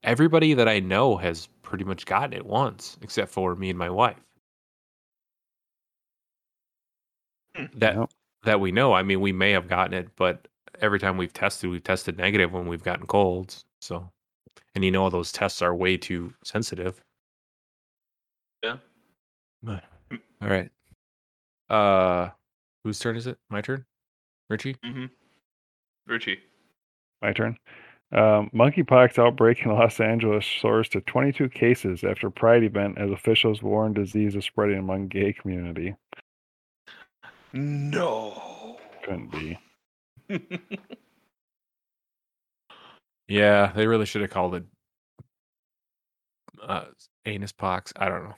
[0.08, 3.90] everybody that I know has pretty much gotten it once, except for me and my
[3.90, 4.18] wife.
[7.56, 7.66] Hmm.
[7.76, 8.10] That Yep.
[8.44, 8.94] that we know.
[8.94, 10.48] I mean, we may have gotten it, but
[10.80, 13.66] every time we've tested, we've tested negative when we've gotten colds.
[13.82, 14.10] So,
[14.76, 17.04] and you know, those tests are way too sensitive.
[18.64, 18.78] Yeah.
[19.62, 19.84] But-
[20.42, 20.72] All right.
[21.70, 22.30] Uh,
[22.84, 23.38] whose turn is it?
[23.50, 23.86] My turn.
[24.50, 24.78] Richie.
[24.84, 25.06] hmm
[26.06, 26.40] Richie.
[27.22, 27.58] My turn.
[28.14, 33.62] Um, monkeypox outbreak in Los Angeles soars to 22 cases after Pride event as officials
[33.62, 35.96] warn disease is spreading among gay community.
[37.54, 38.78] No.
[39.04, 39.60] Couldn't be.
[43.28, 44.64] Yeah, they really should have called it
[46.64, 46.86] uh,
[47.26, 47.92] anus pox.
[47.98, 48.36] I don't know.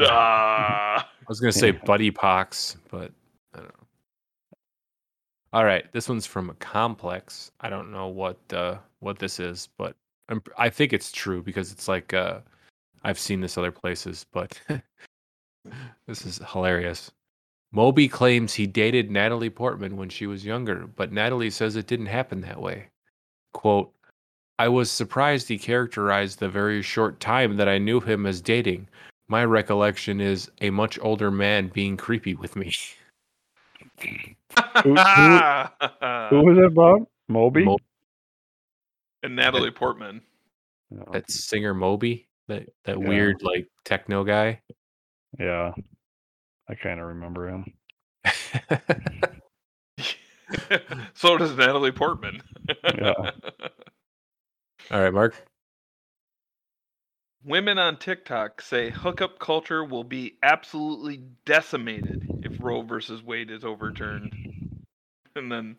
[0.00, 1.08] Ah.
[1.20, 3.12] I was gonna say buddy pox, but
[3.54, 3.86] I don't know.
[5.52, 7.50] All right, this one's from a complex.
[7.60, 9.96] I don't know what uh, what this is, but
[10.28, 12.40] I'm, I think it's true because it's like uh,
[13.02, 14.60] I've seen this other places, but
[16.06, 17.10] this is hilarious.
[17.72, 22.06] Moby claims he dated Natalie Portman when she was younger, but Natalie says it didn't
[22.06, 22.88] happen that way.
[23.54, 23.92] Quote,
[24.58, 28.88] I was surprised he characterized the very short time that I knew him as dating.
[29.28, 32.72] My recollection is a much older man being creepy with me.
[34.00, 34.24] Who-
[34.82, 37.06] Who was that, Bob?
[37.28, 37.64] Moby?
[37.64, 37.78] Mo-
[39.22, 40.22] and Natalie Portman.
[41.12, 43.08] That singer Moby, that that Yeah.
[43.08, 44.60] weird like techno guy.
[45.38, 45.72] Yeah.
[46.68, 47.72] I kind of remember him.
[51.14, 52.40] so does Natalie Portman.
[52.94, 53.14] Yeah.
[54.90, 55.34] All right, Mark.
[57.44, 63.64] Women on TikTok say hookup culture will be absolutely decimated if Roe versus Wade is
[63.64, 64.34] overturned.
[65.36, 65.76] And then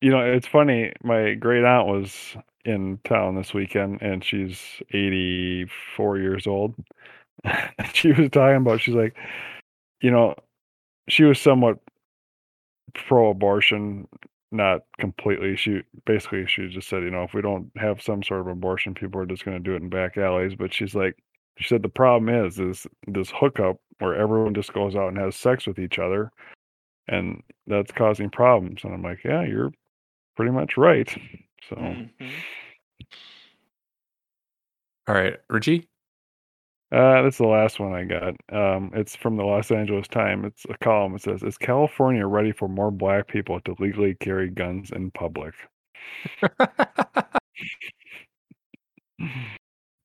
[0.00, 0.92] You know, it's funny.
[1.02, 6.74] My great aunt was in town this weekend, and she's 84 years old.
[7.92, 9.16] she was talking about, she's like,
[10.00, 10.34] you know,
[11.08, 11.78] she was somewhat
[12.94, 14.06] pro abortion,
[14.52, 15.56] not completely.
[15.56, 18.94] She basically, she just said, you know, if we don't have some sort of abortion,
[18.94, 20.54] people are just going to do it in back alleys.
[20.54, 21.16] But she's like,
[21.58, 25.36] she said, the problem is, is this hookup where everyone just goes out and has
[25.36, 26.30] sex with each other.
[27.08, 28.84] And that's causing problems.
[28.84, 29.72] And I'm like, yeah, you're
[30.38, 31.08] pretty much right.
[31.68, 32.10] So Mhm.
[35.08, 35.88] All right, Richie.
[36.92, 38.34] uh, that's the last one I got.
[38.52, 40.44] Um, it's from the Los Angeles Times.
[40.46, 41.16] It's a column.
[41.16, 45.54] It says, "Is California ready for more black people to legally carry guns in public?"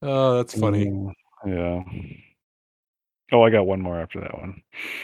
[0.02, 0.86] oh, that's funny.
[0.88, 1.14] Mm,
[1.46, 1.84] yeah.
[3.32, 4.62] Oh, I got one more after that one.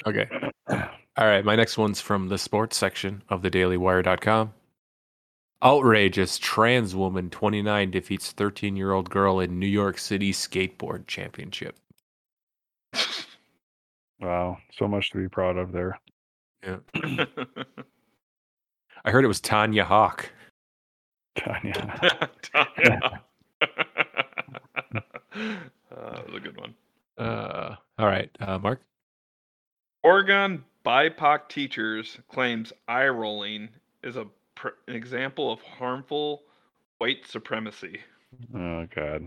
[0.08, 0.28] Okay.
[1.18, 4.54] All right, my next one's from the sports section of the dailywire.com.
[5.64, 11.78] Outrageous trans woman 29 defeats 13 year old girl in New York City skateboard championship.
[14.22, 16.00] Wow, so much to be proud of there.
[16.64, 16.78] Yeah.
[19.06, 20.30] I heard it was Tanya Hawk.
[21.36, 22.30] Tanya.
[22.42, 23.22] Tanya.
[25.92, 26.74] Uh, that was a good one.
[27.18, 28.82] Uh, all right, uh, Mark.
[30.04, 33.70] Oregon BIPOC teachers claims eye rolling
[34.04, 34.26] is a
[34.60, 36.44] pr- an example of harmful
[36.98, 38.00] white supremacy.
[38.56, 39.26] Oh God.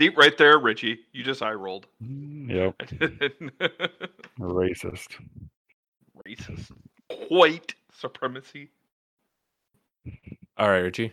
[0.00, 1.00] See right there, Richie.
[1.12, 1.86] You just eye rolled.
[2.00, 2.78] Yep.
[4.40, 5.16] Racist.
[6.24, 6.70] Racist.
[7.28, 8.70] White supremacy.
[10.56, 11.12] All right, Richie.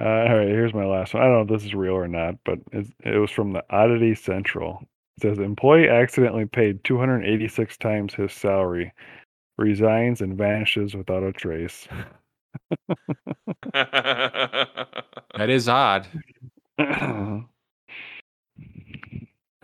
[0.00, 1.22] Uh, all right, here's my last one.
[1.22, 3.64] I don't know if this is real or not, but it's, it was from the
[3.68, 4.78] Oddity Central.
[5.18, 8.92] It says employee accidentally paid 286 times his salary,
[9.62, 11.88] resigns and vanishes without a trace.
[15.36, 16.06] That is odd.
[16.78, 17.48] All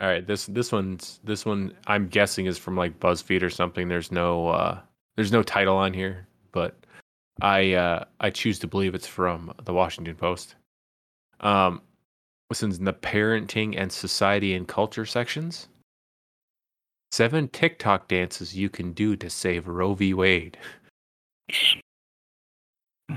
[0.01, 3.89] right, this this one's this one I'm guessing is from like BuzzFeed or something.
[3.89, 4.81] There's no uh
[5.17, 6.77] there's no title on here, but
[7.43, 10.55] I uh I choose to believe it's from the Washington Post.
[11.41, 11.83] Um
[12.49, 15.69] this one's in the parenting and society and culture sections.
[17.13, 20.13] Seven TikTok dances you can do to save Roe v.
[20.15, 20.59] Wade.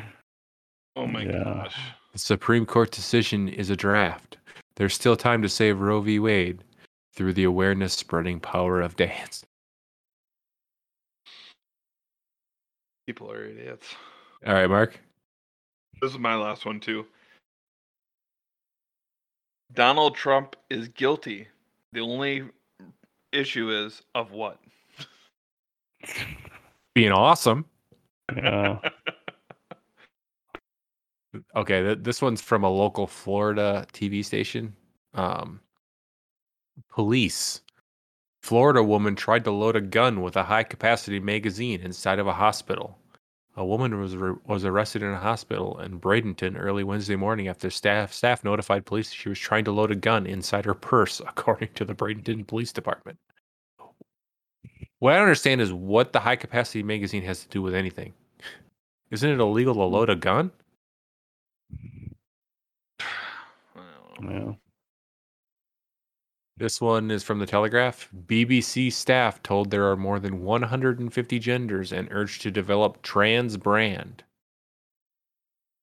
[0.96, 1.44] oh my Yeah.
[1.44, 1.76] gosh.
[2.14, 4.38] The Supreme Court decision is a draft.
[4.76, 6.20] There's still time to save Roe v.
[6.20, 6.64] Wade
[7.14, 9.44] through the awareness spreading power of dance.
[13.08, 13.96] People are idiots.
[14.46, 15.00] All right, Mark.
[16.02, 17.06] This is my last one too.
[19.74, 21.48] Donald Trump is guilty.
[21.94, 22.44] The only
[23.32, 24.60] issue is of what?
[26.94, 27.66] Being awesome.
[28.36, 28.80] Yeah.
[31.56, 34.76] Okay, th- this one's from a local Florida TV station.
[35.14, 35.62] Um,
[36.90, 37.62] police.
[38.44, 42.34] Florida woman tried to load a gun with a high capacity magazine inside of a
[42.34, 42.98] hospital.
[43.58, 47.70] A woman was re- was arrested in a hospital in Bradenton early Wednesday morning after
[47.70, 51.70] staff staff notified police she was trying to load a gun inside her purse, according
[51.76, 53.18] to the Bradenton Police Department.
[55.00, 58.14] What I don't understand is what the high capacity magazine has to do with anything.
[59.10, 60.52] Isn't it illegal to load a gun?
[63.76, 63.82] I
[64.16, 64.58] don't know.
[64.61, 64.61] yeah.
[66.62, 68.08] This one is from the Telegraph.
[68.28, 74.24] BBC staff told there are more than 150 genders and urged to develop trans brand.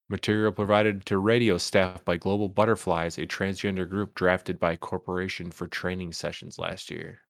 [0.09, 5.66] Material provided to radio staff by Global Butterflies, a transgender group drafted by Corporation for
[5.66, 7.22] training sessions last year.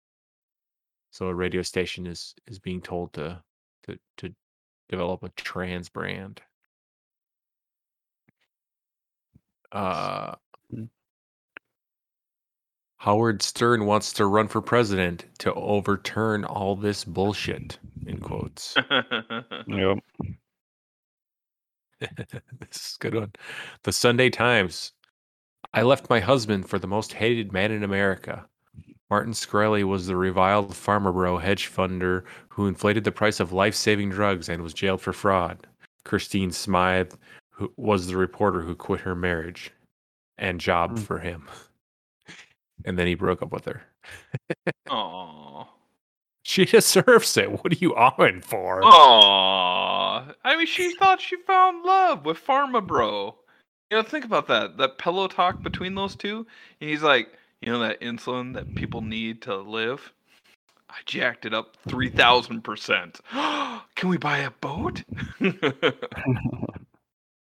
[1.11, 3.43] So a radio station is is being told to
[3.85, 4.35] to to
[4.91, 6.43] develop a trans brand.
[9.73, 10.35] Uh.
[12.99, 17.79] Howard Stern wants to run for president to overturn all this bullshit.
[18.07, 18.75] In quotes.
[19.67, 19.99] Yep.
[22.01, 23.33] this is a good one.
[23.83, 24.93] The Sunday Times.
[25.75, 28.47] I left my husband for the most hated man in America.
[29.11, 33.75] Martin Shkreli was the reviled pharma bro hedge funder who inflated the price of life
[33.75, 35.67] saving drugs and was jailed for fraud.
[36.05, 37.13] Christine Smythe
[37.51, 39.71] who was the reporter who quit her marriage
[40.39, 40.97] and job Hmm.
[41.05, 41.49] for him.
[42.85, 43.83] And then he broke up with her.
[44.91, 45.66] Aw.
[46.45, 47.51] She deserves it.
[47.53, 48.81] What are you on for?
[48.83, 50.33] Aw.
[50.45, 53.35] I mean, she thought she found love with Pharma Bro.
[53.91, 54.79] You know, think about that.
[54.79, 56.47] That pillow talk between those two.
[56.81, 57.29] And he's like,
[57.61, 60.11] you know, that insulin that people need to live?
[60.89, 63.20] I jacked it up 3,000%.
[63.95, 65.05] Can we buy a boat?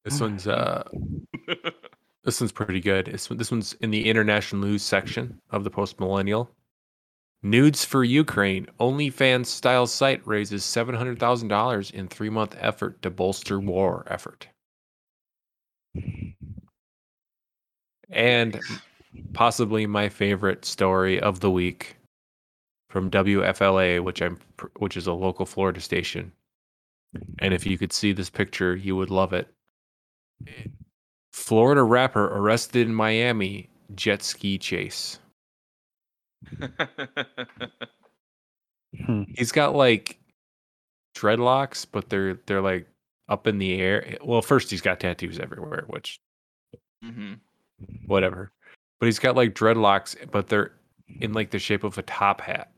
[0.06, 0.84] This one's uh
[2.24, 3.06] this one's pretty good.
[3.06, 6.52] This, one's in the international news section of the Post Millennial.
[7.42, 8.68] Nudes for Ukraine.
[8.80, 14.06] OnlyFans style site raises seven hundred thousand dollars in three month effort to bolster war
[14.08, 14.48] effort.
[18.10, 18.60] And
[19.34, 21.96] possibly my favorite story of the week
[22.90, 24.38] from WFLA, which I'm
[24.78, 26.34] which is a local Florida station.
[27.40, 29.48] And if you could see this picture, you would love it.
[31.32, 35.20] Florida rapper arrested in Miami jet ski chase.
[39.06, 39.24] Hmm.
[39.36, 40.18] He's got like
[41.16, 42.88] dreadlocks, but they're they're like
[43.28, 44.18] up in the air.
[44.24, 46.20] Well, first he's got tattoos everywhere, which
[47.04, 47.34] hmm
[48.08, 48.52] whatever.
[49.00, 50.72] But he's got like dreadlocks, but they're
[51.22, 52.72] in like the shape of a top hat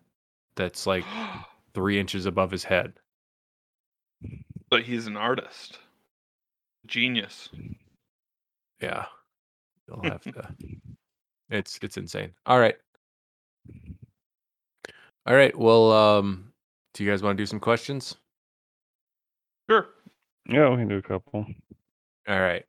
[0.55, 1.05] that's like
[1.73, 2.93] three inches above his head.
[4.69, 5.79] but he's an artist.
[6.85, 7.49] Genius.
[8.81, 9.05] Yeah.
[9.87, 10.55] You'll have to
[11.51, 12.31] it's it's insane.
[12.45, 12.75] All right.
[15.25, 15.55] All right.
[15.57, 16.53] Well, um,
[16.93, 18.15] do you guys want to do some questions?
[19.69, 19.87] Sure.
[20.49, 21.45] Yeah, we can do a couple.
[22.27, 22.65] All right.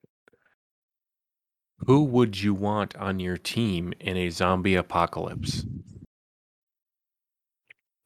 [1.86, 5.64] Who would you want on your team in a zombie apocalypse?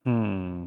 [0.05, 0.67] Hmm.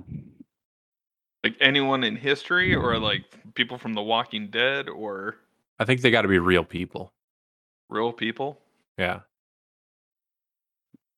[1.43, 3.23] Like anyone in history or like
[3.55, 5.37] people from The Walking Dead or
[5.79, 7.13] I think they got to be real people.
[7.89, 8.59] Real people?
[8.97, 9.21] Yeah.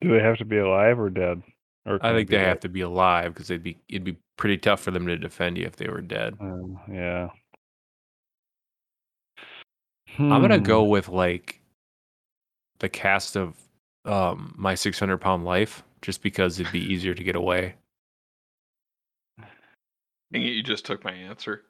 [0.02, 1.44] Do they have to be alive or dead?
[1.86, 4.58] Or I think be they have to be alive because they'd be it'd be pretty
[4.58, 6.38] tough for them to defend you if they were dead.
[6.40, 7.30] Um, yeah.
[10.20, 10.64] I'm gonna Hmm.
[10.64, 11.62] go with like
[12.80, 13.56] the cast of
[14.06, 17.76] um my 600 pound life just because it'd be easier to get away.
[20.32, 21.64] Dang it, you just took my answer.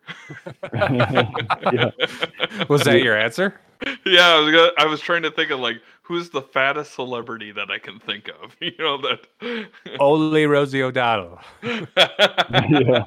[0.73, 1.89] Yeah.
[2.69, 3.59] Was that your answer?
[4.05, 7.51] Yeah, I was gonna, I was trying to think of like who's the fattest celebrity
[7.51, 8.55] that I can think of.
[8.61, 9.69] You know that.
[9.99, 11.39] Only Rosie O'Donnell.
[11.63, 13.03] Yeah.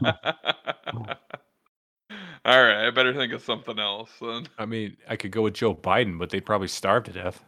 [2.46, 4.48] All right, I better think of something else then.
[4.58, 7.42] I mean, I could go with Joe Biden, but they'd probably starve to death.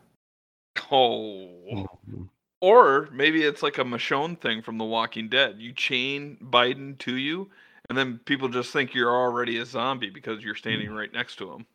[0.90, 1.86] Oh.
[2.08, 2.22] Hmm.
[2.60, 5.56] Or maybe it's like a Michonne thing from The Walking Dead.
[5.58, 7.50] You chain Biden to you,
[7.88, 11.52] and then people just think you're already a zombie because you're standing right next to
[11.52, 11.66] him.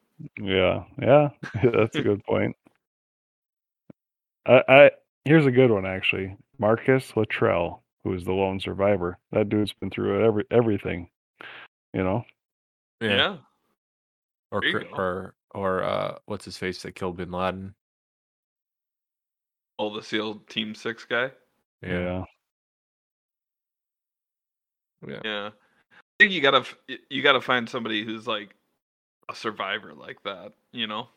[0.42, 1.30] Yeah, yeah,
[1.64, 2.56] that's a good point.
[4.46, 4.92] I, I
[5.26, 6.36] here's a good one actually.
[6.60, 9.18] Marcus Luttrell, who is the lone survivor.
[9.32, 11.10] That dude's been through it every everything.
[11.94, 12.24] You know.
[13.00, 13.38] Yeah.
[14.52, 14.96] Or There you Cri- go.
[14.96, 17.74] or or uh, what's his face that killed Bin Laden?
[19.80, 21.32] Oh, the SEAL Team Six guy.
[21.82, 22.24] Yeah.
[25.08, 25.20] yeah.
[25.24, 25.50] Yeah.
[26.22, 26.64] I think you gotta
[27.10, 28.54] you gotta find somebody who's like
[29.28, 30.54] a survivor like that.
[30.72, 31.08] You know.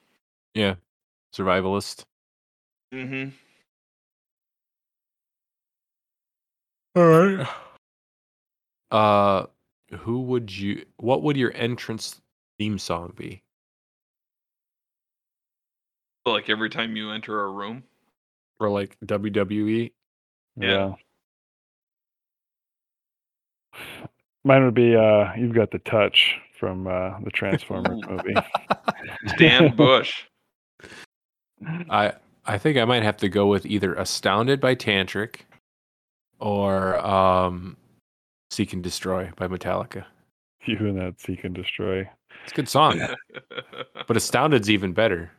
[0.55, 0.77] Yeah.
[1.37, 2.05] Survivalist.
[2.93, 3.29] Mm-hmm.
[6.97, 7.47] All right.
[8.91, 9.47] Uh,
[9.91, 10.85] who would you?
[10.99, 12.21] What would your entrance
[12.61, 13.43] theme song be?
[16.25, 17.83] Like every time you enter a room.
[18.61, 18.97] or like?
[19.05, 19.91] WWE?
[20.57, 20.93] Yeah.
[23.75, 24.07] Yeah.
[24.45, 28.11] Mine would be uh you've got the touch from uh the Transformers Ooh.
[28.11, 28.35] movie.
[29.29, 30.25] Stan Bush.
[31.91, 32.13] I
[32.47, 35.37] I think I might have to go with either "Astounded" by Tantric
[36.41, 37.77] or um,
[38.51, 40.05] "Seek and Destroy" by Metallica.
[40.67, 42.01] you and that seek and destroy.
[42.43, 43.01] It's a good song,
[44.07, 45.31] but "Astounded's" even better.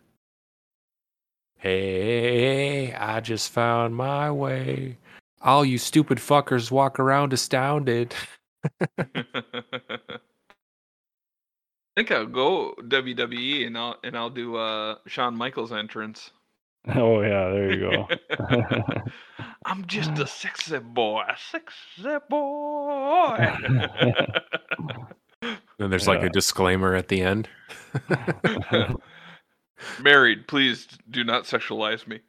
[1.60, 4.98] Hey, I just found my way.
[5.44, 8.15] All you stupid fuckers walk around astounded.
[8.97, 8.97] I
[11.97, 16.31] think I'll go WWE and I'll and I'll do uh Shawn Michaels entrance.
[16.93, 18.07] Oh yeah, there you go.
[19.65, 23.37] I'm just a sexy boy, a sexy boy.
[25.77, 26.27] Then there's like Yeah.
[26.27, 27.49] a disclaimer at the end.
[30.01, 32.19] Married, please do not sexualize me.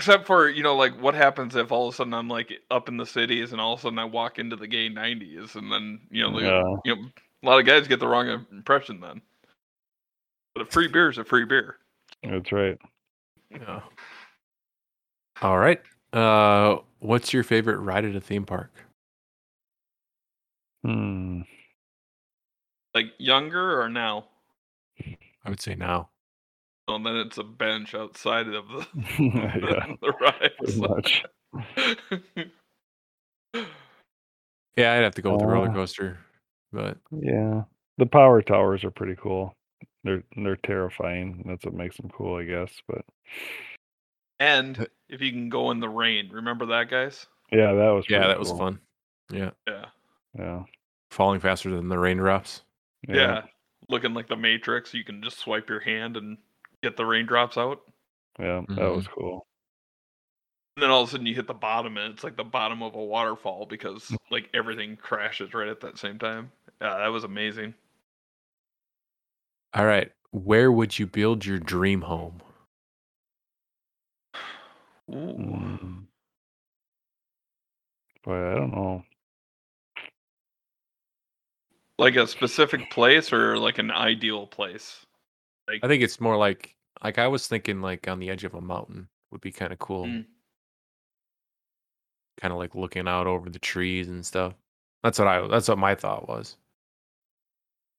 [0.00, 2.88] Except for, you know, like what happens if all of a sudden I'm like up
[2.88, 5.70] in the cities and all of a sudden I walk into the gay 90s and
[5.70, 6.76] then, you know, the, Yeah.
[6.86, 7.08] you know,
[7.42, 9.20] a lot of guys get the wrong impression then.
[10.54, 11.76] But a free beer is a free beer.
[12.22, 12.78] That's right.
[13.50, 13.82] Yeah.
[15.42, 15.82] All right.
[16.14, 18.72] Uh, what's your favorite ride at a theme park?
[20.82, 21.42] Hmm.
[22.94, 24.28] Like younger or now?
[25.44, 26.08] I would say now.
[26.90, 28.86] So then it's a bench outside of the,
[29.20, 30.54] yeah, the rides.
[30.58, 31.24] pretty much.
[34.76, 36.18] Yeah, I'd have to go with the roller Uh, coaster,
[36.72, 37.62] but Yeah.
[37.98, 39.54] The power towers are pretty cool.
[40.04, 41.42] They're they're terrifying.
[41.46, 42.72] That's what makes them cool, I guess.
[42.88, 43.04] But
[44.38, 47.26] and if you can go in the rain, remember that, guys?
[47.52, 48.80] yeah, that was yeah, pretty that was fun.
[49.30, 49.84] Yeah, Yeah.
[50.38, 50.62] Yeah.
[51.10, 52.62] falling faster than the raindrops.
[53.06, 53.42] Yeah.
[53.88, 56.38] Looking like the Matrix, you can just swipe your hand and
[56.82, 57.80] get the raindrops out.
[58.38, 59.46] Yeah, that was cool.
[60.76, 62.82] And then all of a sudden you hit the bottom and it's like the bottom
[62.82, 66.52] of a waterfall because like everything crashes right at that same time.
[66.80, 67.74] Yeah, that was amazing.
[69.74, 72.40] All right, where would you build your dream home?
[75.10, 75.14] Ooh.
[75.14, 76.04] Mm.
[78.24, 79.04] Boy, I don't know.
[81.98, 85.04] Like a specific place or like an ideal place?
[85.70, 88.54] Like I think it's more like like I was thinking like on the edge of
[88.54, 90.06] a mountain would be kind of cool.
[90.06, 90.24] Mm.
[92.40, 94.54] Kind of like looking out over the trees and stuff.
[95.02, 96.56] That's what I that's what my thought was.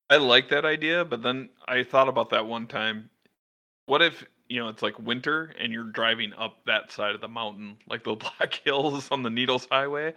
[0.10, 3.10] I like that idea, but then I thought about that one time.
[3.85, 7.30] What if, you know, it's like winter and you're driving up that side of the
[7.30, 10.14] mountain, like the Black Hills on the Needles Highway?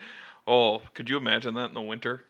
[0.48, 2.24] Oh, could you imagine that in the winter?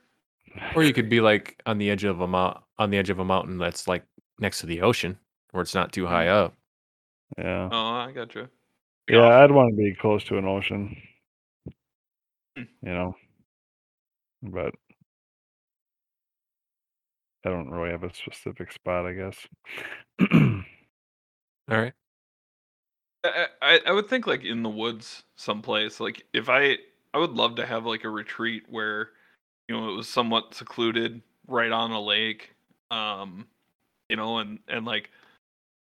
[0.77, 3.19] Or you could be like on the edge of a mount on the edge of
[3.19, 4.05] a mountain that's like
[4.39, 5.19] next to the ocean
[5.53, 6.55] where it's not too high up.
[7.39, 7.69] Yeah.
[7.71, 8.49] Oh, I got you.
[9.09, 10.97] Yeah, I'd want to be close to an ocean.
[12.57, 12.63] Hmm.
[12.83, 13.17] You know.
[14.43, 14.75] But
[17.45, 19.37] I don't really have a specific spot, I guess.
[20.33, 21.93] All right.
[23.25, 26.01] I, I I would think like in the woods someplace.
[26.01, 26.79] Like if I
[27.13, 29.11] I would love to have like a retreat where
[29.69, 32.55] you know it was somewhat secluded right on a lake.
[32.91, 33.47] Um
[34.15, 35.11] you know and and like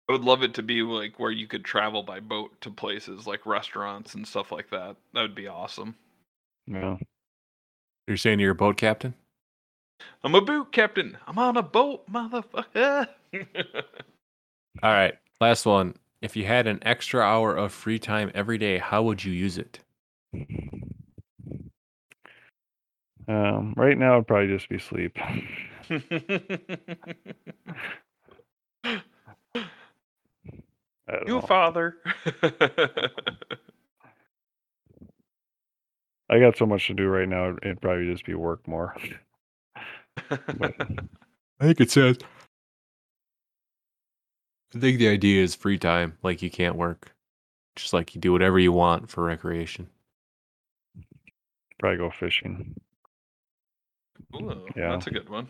[0.08, 3.24] I would love it to be like where you could travel by boat to places
[3.24, 4.96] like restaurants and stuff like that.
[5.14, 5.94] That would be awesome.
[6.66, 6.96] yeah.
[8.08, 9.14] You're saying you're a boat captain?
[10.24, 11.16] I'm a boat captain.
[11.26, 13.08] I'm on a boat, motherfucker.
[14.82, 15.14] All right.
[15.40, 15.94] Last one.
[16.20, 19.56] If you had an extra hour of free time every day, how would you use
[19.58, 19.78] it?
[23.28, 25.16] Um, right now it'd probably just be sleep.
[28.88, 29.02] I
[29.54, 29.66] don't
[31.26, 31.40] you know.
[31.40, 31.96] father.
[36.28, 37.56] I got so much to do right now.
[37.62, 38.96] It'd probably just be work more.
[40.28, 40.74] But
[41.60, 42.16] I think it says.
[42.20, 42.26] Uh,
[44.74, 47.14] I think the idea is free time, like you can't work,
[47.76, 49.88] just like you do whatever you want for recreation.
[51.78, 52.74] Probably go fishing
[54.34, 54.90] Ooh, Yeah.
[54.90, 55.48] that's a good one.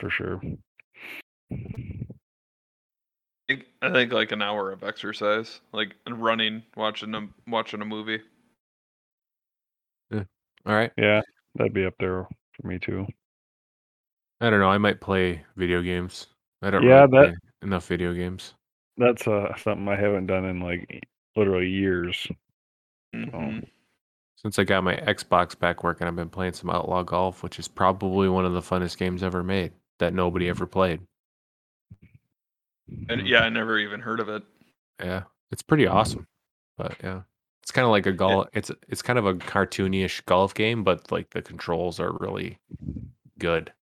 [0.00, 0.40] for sure.
[3.48, 7.84] I think, I think like an hour of exercise, like running, watching a watching a
[7.84, 8.20] movie.
[10.12, 10.90] All right.
[10.98, 11.20] Yeah,
[11.54, 12.26] that'd be up there
[12.60, 13.06] for me too.
[14.40, 14.68] I don't know.
[14.68, 16.26] I might play video games.
[16.60, 18.54] I don't Yeah, really that- enough video games.
[18.96, 21.06] That's uh something I haven't done in like
[21.36, 22.26] literally years.
[23.14, 23.68] Mhm.
[24.34, 27.68] Since I got my Xbox back working, I've been playing some Outlaw Golf, which is
[27.68, 31.00] probably one of the funnest games ever made that nobody ever played.
[32.88, 33.26] And mm-hmm.
[33.26, 34.42] yeah, I never even heard of it.
[35.02, 36.26] Yeah, it's pretty awesome.
[36.78, 37.22] But yeah,
[37.62, 38.48] it's kind of like a golf.
[38.52, 42.58] It's it's kind of a cartoonish golf game, but like the controls are really
[43.38, 43.72] good.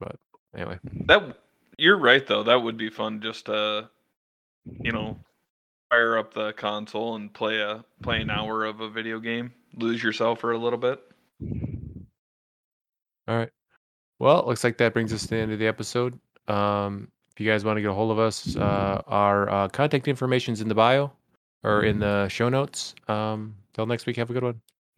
[0.00, 0.16] But
[0.54, 1.38] anyway, That
[1.78, 2.42] you're right though.
[2.42, 3.88] That would be fun just to,
[4.64, 5.18] you know,
[5.90, 9.52] fire up the console and play a play an hour of a video game.
[9.76, 11.00] Lose yourself for a little bit.
[13.28, 13.50] all right.
[14.18, 16.18] Well, it looks like that brings us to the end of the episode.
[16.48, 20.08] Um, if you guys want to get a hold of us, uh, our uh, contact
[20.08, 21.10] information is in the bio
[21.62, 22.94] or in the show notes.
[23.08, 24.60] Um, till next week, have a good one.